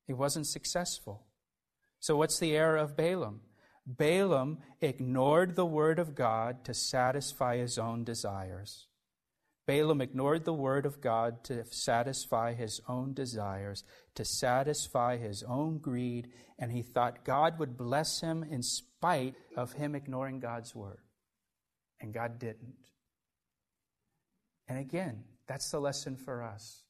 He 0.07 0.13
wasn't 0.13 0.47
successful. 0.47 1.27
So, 2.01 2.17
what's 2.17 2.39
the 2.39 2.57
error 2.57 2.77
of 2.77 2.97
Balaam? 2.97 3.41
Balaam 3.87 4.59
ignored 4.81 5.57
the 5.57 5.67
word 5.67 5.99
of 5.99 6.15
God 6.15 6.65
to 6.65 6.75
satisfy 6.75 7.57
his 7.57 7.79
own 7.79 8.05
desires. 8.05 8.88
Balaam 9.69 10.01
ignored 10.01 10.47
the 10.47 10.55
word 10.55 10.87
of 10.87 11.03
God 11.03 11.45
to 11.45 11.63
satisfy 11.67 12.55
his 12.55 12.81
own 12.89 13.13
desires, 13.13 13.85
to 14.15 14.25
satisfy 14.25 15.19
his 15.19 15.43
own 15.43 15.77
greed, 15.77 16.29
and 16.59 16.73
he 16.73 16.81
thought 16.81 17.23
God 17.23 17.59
would 17.59 17.77
bless 17.77 18.23
him 18.23 18.43
in 18.43 18.63
spite 18.63 19.35
of 19.59 19.75
him 19.75 19.95
ignoring 19.95 20.41
God's 20.41 20.75
word. 20.75 21.03
And 22.01 22.15
God 22.15 22.39
didn't. 22.39 22.77
And 24.69 24.79
again, 24.79 25.25
that's 25.47 25.71
the 25.71 25.81
lesson 25.81 26.17
for 26.17 26.43
us. 26.43 26.85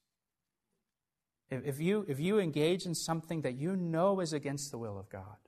If, 1.50 1.80
you, 1.80 2.04
if 2.06 2.20
you 2.20 2.38
engage 2.38 2.86
in 2.86 2.94
something 2.94 3.40
that 3.40 3.56
you 3.56 3.74
know 3.74 4.20
is 4.20 4.32
against 4.32 4.70
the 4.70 4.78
will 4.78 5.00
of 5.00 5.10
God, 5.10 5.38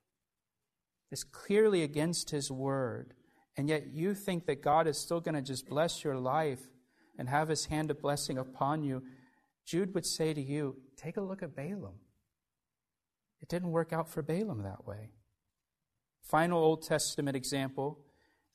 is 1.12 1.22
clearly 1.22 1.84
against 1.84 2.30
His 2.30 2.50
word, 2.50 3.14
and 3.56 3.68
yet 3.68 3.92
you 3.92 4.14
think 4.14 4.46
that 4.46 4.62
God 4.62 4.88
is 4.88 4.98
still 4.98 5.20
going 5.20 5.36
to 5.36 5.42
just 5.42 5.68
bless 5.68 6.02
your 6.02 6.16
life 6.16 6.66
and 7.20 7.28
have 7.28 7.48
His 7.48 7.66
hand 7.66 7.90
of 7.90 8.00
blessing 8.00 8.38
upon 8.38 8.82
you, 8.82 9.02
Jude 9.66 9.94
would 9.94 10.06
say 10.06 10.32
to 10.32 10.40
you, 10.40 10.76
take 10.96 11.18
a 11.18 11.20
look 11.20 11.42
at 11.42 11.54
Balaam. 11.54 12.00
It 13.42 13.48
didn't 13.50 13.70
work 13.70 13.92
out 13.92 14.08
for 14.08 14.22
Balaam 14.22 14.62
that 14.62 14.86
way. 14.86 15.10
Final 16.22 16.64
Old 16.64 16.82
Testament 16.82 17.36
example 17.36 17.98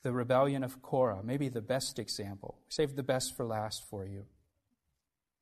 the 0.01 0.11
rebellion 0.11 0.63
of 0.63 0.81
Korah, 0.83 1.21
maybe 1.23 1.49
the 1.49 1.61
best 1.61 1.97
example. 1.97 2.59
Save 2.69 2.95
the 2.95 3.01
best 3.01 3.35
for 3.35 3.43
last 3.43 3.87
for 3.89 4.05
you. 4.05 4.25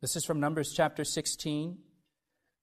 This 0.02 0.16
is 0.16 0.24
from 0.24 0.40
Numbers 0.40 0.74
chapter 0.74 1.04
16. 1.04 1.78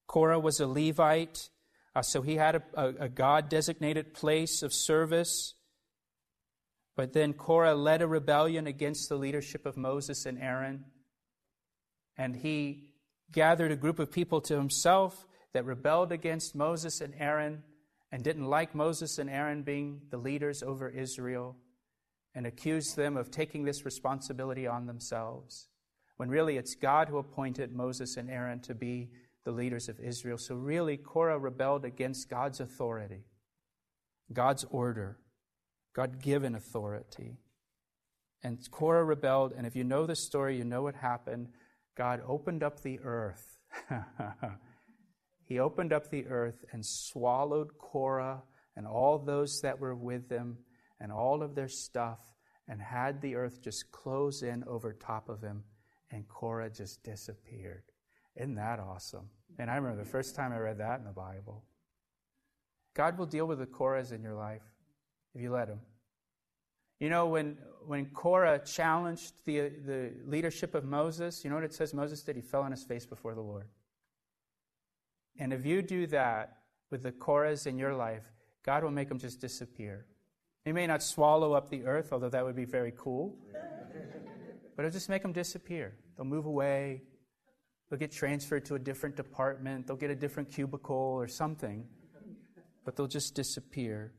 Korah 0.06 0.40
was 0.40 0.60
a 0.60 0.66
Levite, 0.66 1.50
uh, 1.94 2.02
so 2.02 2.22
he 2.22 2.36
had 2.36 2.56
a, 2.56 2.62
a, 2.74 2.86
a 3.04 3.08
God 3.08 3.48
designated 3.50 4.14
place 4.14 4.62
of 4.62 4.72
service. 4.72 5.54
But 7.00 7.14
then 7.14 7.32
Korah 7.32 7.74
led 7.74 8.02
a 8.02 8.06
rebellion 8.06 8.66
against 8.66 9.08
the 9.08 9.16
leadership 9.16 9.64
of 9.64 9.78
Moses 9.78 10.26
and 10.26 10.38
Aaron. 10.38 10.84
And 12.18 12.36
he 12.36 12.92
gathered 13.32 13.72
a 13.72 13.76
group 13.76 13.98
of 13.98 14.12
people 14.12 14.42
to 14.42 14.58
himself 14.58 15.26
that 15.54 15.64
rebelled 15.64 16.12
against 16.12 16.54
Moses 16.54 17.00
and 17.00 17.14
Aaron 17.18 17.62
and 18.12 18.22
didn't 18.22 18.44
like 18.44 18.74
Moses 18.74 19.18
and 19.18 19.30
Aaron 19.30 19.62
being 19.62 20.02
the 20.10 20.18
leaders 20.18 20.62
over 20.62 20.90
Israel 20.90 21.56
and 22.34 22.46
accused 22.46 22.96
them 22.96 23.16
of 23.16 23.30
taking 23.30 23.64
this 23.64 23.86
responsibility 23.86 24.66
on 24.66 24.84
themselves, 24.84 25.68
when 26.18 26.28
really 26.28 26.58
it's 26.58 26.74
God 26.74 27.08
who 27.08 27.16
appointed 27.16 27.72
Moses 27.72 28.18
and 28.18 28.28
Aaron 28.28 28.60
to 28.60 28.74
be 28.74 29.08
the 29.46 29.52
leaders 29.52 29.88
of 29.88 29.98
Israel. 30.00 30.36
So 30.36 30.54
really, 30.54 30.98
Korah 30.98 31.38
rebelled 31.38 31.86
against 31.86 32.28
God's 32.28 32.60
authority, 32.60 33.24
God's 34.30 34.66
order, 34.70 35.16
God 35.94 36.22
given 36.22 36.54
authority. 36.54 37.38
And 38.42 38.58
Korah 38.70 39.04
rebelled, 39.04 39.52
and 39.56 39.66
if 39.66 39.76
you 39.76 39.84
know 39.84 40.06
the 40.06 40.16
story, 40.16 40.56
you 40.56 40.64
know 40.64 40.82
what 40.82 40.94
happened. 40.94 41.48
God 41.96 42.22
opened 42.26 42.62
up 42.62 42.80
the 42.80 42.98
earth. 43.00 43.58
he 45.44 45.58
opened 45.58 45.92
up 45.92 46.10
the 46.10 46.26
earth 46.26 46.64
and 46.72 46.84
swallowed 46.84 47.76
Korah 47.78 48.42
and 48.76 48.86
all 48.86 49.18
those 49.18 49.60
that 49.60 49.78
were 49.78 49.94
with 49.94 50.28
them 50.28 50.58
and 51.00 51.12
all 51.12 51.42
of 51.42 51.54
their 51.54 51.68
stuff 51.68 52.18
and 52.70 52.80
had 52.80 53.20
the 53.20 53.34
earth 53.34 53.60
just 53.60 53.90
close 53.90 54.42
in 54.42 54.62
over 54.64 54.92
top 54.92 55.28
of 55.28 55.42
him, 55.42 55.64
and 56.12 56.28
Korah 56.28 56.70
just 56.70 57.02
disappeared. 57.02 57.82
Isn't 58.36 58.54
that 58.54 58.78
awesome? 58.78 59.28
And 59.58 59.68
I 59.68 59.74
remember 59.74 60.02
the 60.02 60.08
first 60.08 60.36
time 60.36 60.52
I 60.52 60.58
read 60.58 60.78
that 60.78 61.00
in 61.00 61.04
the 61.04 61.10
Bible. 61.10 61.64
God 62.94 63.18
will 63.18 63.26
deal 63.26 63.46
with 63.46 63.58
the 63.58 63.66
Korahs 63.66 64.12
in 64.12 64.22
your 64.22 64.34
life 64.34 64.62
if 65.34 65.40
you 65.40 65.50
let 65.50 65.68
him. 65.68 65.80
You 66.98 67.08
know, 67.08 67.26
when, 67.26 67.56
when 67.86 68.06
Korah 68.06 68.60
challenged 68.64 69.32
the, 69.46 69.70
the 69.84 70.12
leadership 70.26 70.74
of 70.74 70.84
Moses, 70.84 71.42
you 71.44 71.50
know 71.50 71.56
what 71.56 71.64
it 71.64 71.72
says 71.72 71.94
Moses 71.94 72.22
did? 72.22 72.36
He 72.36 72.42
fell 72.42 72.62
on 72.62 72.70
his 72.70 72.84
face 72.84 73.06
before 73.06 73.34
the 73.34 73.40
Lord. 73.40 73.68
And 75.38 75.52
if 75.52 75.64
you 75.64 75.80
do 75.80 76.06
that 76.08 76.58
with 76.90 77.02
the 77.02 77.12
Korahs 77.12 77.66
in 77.66 77.78
your 77.78 77.94
life, 77.94 78.24
God 78.64 78.84
will 78.84 78.90
make 78.90 79.08
them 79.08 79.18
just 79.18 79.40
disappear. 79.40 80.06
He 80.64 80.72
may 80.72 80.86
not 80.86 81.02
swallow 81.02 81.54
up 81.54 81.70
the 81.70 81.84
earth, 81.84 82.12
although 82.12 82.28
that 82.28 82.44
would 82.44 82.56
be 82.56 82.66
very 82.66 82.92
cool, 82.96 83.34
but 84.76 84.84
it'll 84.84 84.92
just 84.92 85.08
make 85.08 85.22
them 85.22 85.32
disappear. 85.32 85.94
They'll 86.16 86.26
move 86.26 86.44
away. 86.44 87.02
They'll 87.88 87.98
get 87.98 88.12
transferred 88.12 88.66
to 88.66 88.74
a 88.74 88.78
different 88.78 89.16
department. 89.16 89.86
They'll 89.86 89.96
get 89.96 90.10
a 90.10 90.14
different 90.14 90.52
cubicle 90.52 90.94
or 90.94 91.26
something, 91.26 91.86
but 92.84 92.94
they'll 92.94 93.06
just 93.06 93.34
disappear. 93.34 94.12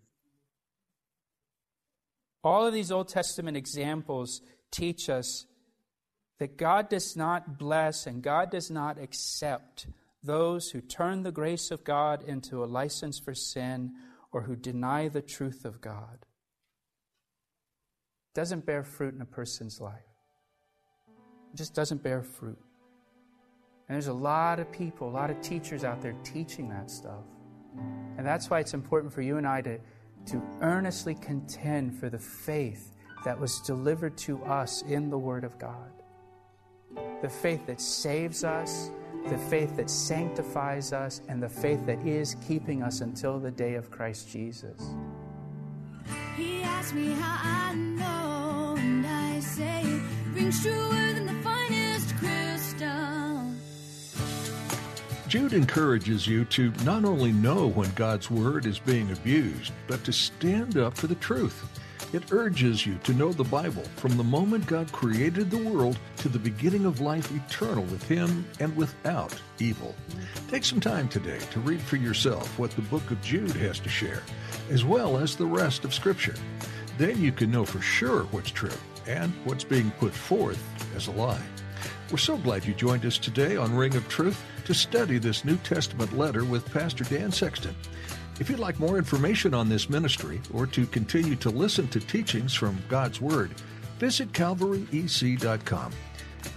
All 2.43 2.65
of 2.65 2.73
these 2.73 2.91
Old 2.91 3.07
Testament 3.07 3.55
examples 3.55 4.41
teach 4.71 5.09
us 5.09 5.45
that 6.39 6.57
God 6.57 6.89
does 6.89 7.15
not 7.15 7.59
bless 7.59 8.07
and 8.07 8.23
God 8.23 8.49
does 8.49 8.71
not 8.71 8.97
accept 8.97 9.87
those 10.23 10.71
who 10.71 10.81
turn 10.81 11.23
the 11.23 11.31
grace 11.31 11.71
of 11.71 11.83
God 11.83 12.23
into 12.23 12.63
a 12.63 12.65
license 12.65 13.19
for 13.19 13.33
sin 13.33 13.91
or 14.31 14.41
who 14.41 14.55
deny 14.55 15.07
the 15.07 15.21
truth 15.21 15.65
of 15.65 15.81
God 15.81 16.25
doesn't 18.33 18.65
bear 18.65 18.83
fruit 18.83 19.13
in 19.13 19.21
a 19.21 19.25
person's 19.25 19.81
life. 19.81 19.93
It 21.53 21.57
just 21.57 21.73
doesn't 21.73 22.01
bear 22.01 22.21
fruit. 22.21 22.57
And 23.87 23.95
there's 23.95 24.07
a 24.07 24.13
lot 24.13 24.59
of 24.59 24.71
people, 24.71 25.09
a 25.09 25.11
lot 25.11 25.29
of 25.29 25.41
teachers 25.41 25.83
out 25.83 26.01
there 26.01 26.15
teaching 26.23 26.69
that 26.69 26.89
stuff. 26.89 27.25
And 28.17 28.25
that's 28.25 28.49
why 28.49 28.59
it's 28.59 28.73
important 28.73 29.11
for 29.11 29.21
you 29.21 29.37
and 29.37 29.45
I 29.45 29.61
to, 29.61 29.79
to 30.27 30.41
earnestly 30.61 31.15
contend 31.15 31.99
for 31.99 32.09
the 32.09 32.19
faith 32.19 32.91
that 33.25 33.39
was 33.39 33.59
delivered 33.61 34.17
to 34.17 34.43
us 34.43 34.81
in 34.83 35.09
the 35.09 35.17
Word 35.17 35.43
of 35.43 35.57
God. 35.59 35.91
The 37.21 37.29
faith 37.29 37.65
that 37.67 37.79
saves 37.79 38.43
us, 38.43 38.91
the 39.27 39.37
faith 39.37 39.75
that 39.77 39.89
sanctifies 39.89 40.93
us, 40.93 41.21
and 41.27 41.41
the 41.41 41.49
faith 41.49 41.85
that 41.85 41.99
is 42.05 42.35
keeping 42.47 42.81
us 42.83 43.01
until 43.01 43.39
the 43.39 43.51
day 43.51 43.75
of 43.75 43.91
Christ 43.91 44.29
Jesus. 44.29 44.81
He 46.35 46.63
asked 46.63 46.93
me 46.93 47.11
how 47.11 47.69
I 47.69 47.75
know, 47.75 48.75
and 48.79 49.05
I 49.05 49.39
say 49.39 49.81
it 49.83 50.01
rings 50.33 50.63
Jude 55.31 55.53
encourages 55.53 56.27
you 56.27 56.43
to 56.43 56.73
not 56.83 57.05
only 57.05 57.31
know 57.31 57.67
when 57.67 57.89
God's 57.91 58.29
Word 58.29 58.65
is 58.65 58.79
being 58.79 59.09
abused, 59.13 59.71
but 59.87 60.03
to 60.03 60.11
stand 60.11 60.75
up 60.75 60.97
for 60.97 61.07
the 61.07 61.15
truth. 61.15 61.79
It 62.11 62.33
urges 62.33 62.85
you 62.85 62.97
to 63.05 63.13
know 63.13 63.31
the 63.31 63.45
Bible 63.45 63.85
from 63.95 64.17
the 64.17 64.25
moment 64.25 64.67
God 64.67 64.91
created 64.91 65.49
the 65.49 65.69
world 65.69 65.97
to 66.17 66.27
the 66.27 66.37
beginning 66.37 66.83
of 66.83 66.99
life 66.99 67.31
eternal 67.31 67.85
with 67.85 68.05
Him 68.09 68.45
and 68.59 68.75
without 68.75 69.33
evil. 69.57 69.95
Take 70.49 70.65
some 70.65 70.81
time 70.81 71.07
today 71.07 71.39
to 71.51 71.61
read 71.61 71.79
for 71.79 71.95
yourself 71.95 72.59
what 72.59 72.71
the 72.71 72.81
book 72.81 73.09
of 73.09 73.21
Jude 73.21 73.55
has 73.55 73.79
to 73.79 73.89
share, 73.89 74.23
as 74.69 74.83
well 74.83 75.15
as 75.15 75.37
the 75.37 75.45
rest 75.45 75.85
of 75.85 75.93
Scripture. 75.93 76.35
Then 76.97 77.21
you 77.21 77.31
can 77.31 77.49
know 77.49 77.63
for 77.63 77.79
sure 77.79 78.23
what's 78.31 78.51
true 78.51 78.69
and 79.07 79.31
what's 79.45 79.63
being 79.63 79.91
put 79.91 80.13
forth 80.13 80.61
as 80.93 81.07
a 81.07 81.11
lie. 81.11 81.39
We're 82.11 82.17
so 82.17 82.35
glad 82.35 82.65
you 82.65 82.73
joined 82.73 83.05
us 83.05 83.17
today 83.17 83.55
on 83.55 83.73
Ring 83.73 83.95
of 83.95 84.05
Truth 84.09 84.43
to 84.65 84.73
study 84.73 85.17
this 85.17 85.45
New 85.45 85.55
Testament 85.55 86.11
letter 86.17 86.43
with 86.43 86.69
Pastor 86.73 87.05
Dan 87.05 87.31
Sexton. 87.31 87.73
If 88.37 88.49
you'd 88.49 88.59
like 88.59 88.81
more 88.81 88.97
information 88.97 89.53
on 89.53 89.69
this 89.69 89.89
ministry 89.89 90.41
or 90.53 90.67
to 90.67 90.85
continue 90.87 91.37
to 91.37 91.49
listen 91.49 91.87
to 91.87 92.01
teachings 92.01 92.53
from 92.53 92.83
God's 92.89 93.21
Word, 93.21 93.51
visit 93.97 94.33
calvaryec.com. 94.33 95.93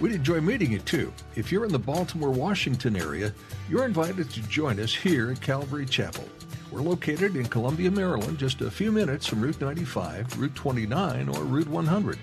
We'd 0.01 0.13
enjoy 0.13 0.41
meeting 0.41 0.73
you 0.73 0.81
too. 0.81 1.13
If 1.37 1.53
you're 1.53 1.67
in 1.67 1.73
the 1.73 1.79
Baltimore, 1.79 2.31
Washington 2.31 2.97
area, 2.97 3.33
you're 3.71 3.85
invited 3.85 4.31
to 4.31 4.43
join 4.49 4.81
us 4.81 4.93
here 4.93 5.31
at 5.31 5.41
Calvary 5.41 5.87
Chapel. 5.87 6.29
We're 6.73 6.81
located 6.81 7.37
in 7.37 7.47
Columbia, 7.47 7.93
Maryland, 7.93 8.39
just 8.39 8.61
a 8.61 8.73
few 8.73 8.91
minutes 8.91 9.29
from 9.29 9.41
Route 9.41 9.61
95, 9.61 10.37
Route 10.37 10.57
29, 10.57 11.29
or 11.29 11.45
Route 11.45 11.69
100. 11.69 12.19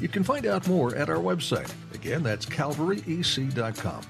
You 0.00 0.08
can 0.08 0.24
find 0.24 0.46
out 0.46 0.66
more 0.66 0.94
at 0.94 1.08
our 1.08 1.16
website. 1.16 1.72
Again, 1.94 2.22
that's 2.22 2.46
calvaryec.com. 2.46 4.00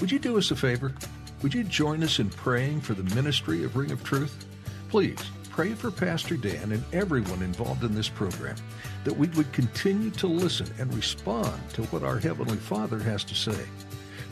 Would 0.00 0.10
you 0.10 0.18
do 0.18 0.38
us 0.38 0.50
a 0.50 0.56
favor? 0.56 0.94
Would 1.42 1.54
you 1.54 1.64
join 1.64 2.02
us 2.02 2.18
in 2.18 2.30
praying 2.30 2.82
for 2.82 2.94
the 2.94 3.14
ministry 3.14 3.64
of 3.64 3.76
Ring 3.76 3.90
of 3.90 4.04
Truth? 4.04 4.46
Please 4.88 5.18
pray 5.50 5.74
for 5.74 5.90
Pastor 5.90 6.36
Dan 6.36 6.72
and 6.72 6.84
everyone 6.92 7.42
involved 7.42 7.84
in 7.84 7.94
this 7.94 8.08
program 8.08 8.56
that 9.04 9.16
we 9.16 9.28
would 9.28 9.52
continue 9.52 10.10
to 10.10 10.26
listen 10.26 10.66
and 10.78 10.94
respond 10.94 11.60
to 11.70 11.82
what 11.84 12.02
our 12.02 12.18
Heavenly 12.18 12.56
Father 12.56 12.98
has 12.98 13.24
to 13.24 13.34
say. 13.34 13.64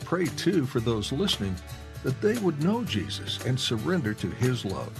Pray 0.05 0.25
too 0.25 0.65
for 0.65 0.79
those 0.79 1.11
listening 1.11 1.55
that 2.03 2.19
they 2.21 2.37
would 2.39 2.63
know 2.63 2.83
Jesus 2.83 3.43
and 3.45 3.59
surrender 3.59 4.13
to 4.15 4.27
His 4.27 4.65
love. 4.65 4.91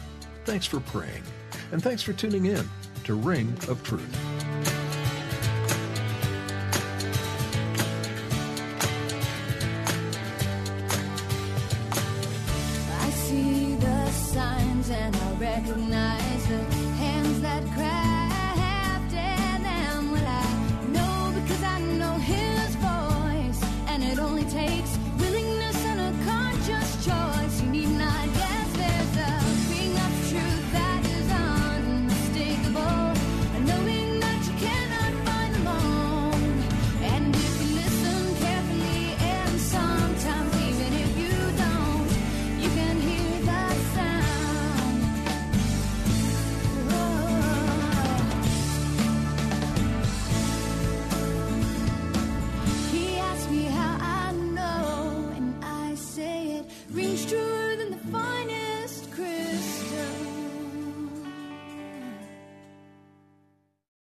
Thanks 0.45 0.65
for 0.65 0.79
praying, 0.81 1.23
and 1.71 1.81
thanks 1.81 2.03
for 2.03 2.13
tuning 2.13 2.47
in 2.47 2.67
to 3.05 3.13
Ring 3.15 3.55
of 3.67 3.81
Truth. 3.83 4.38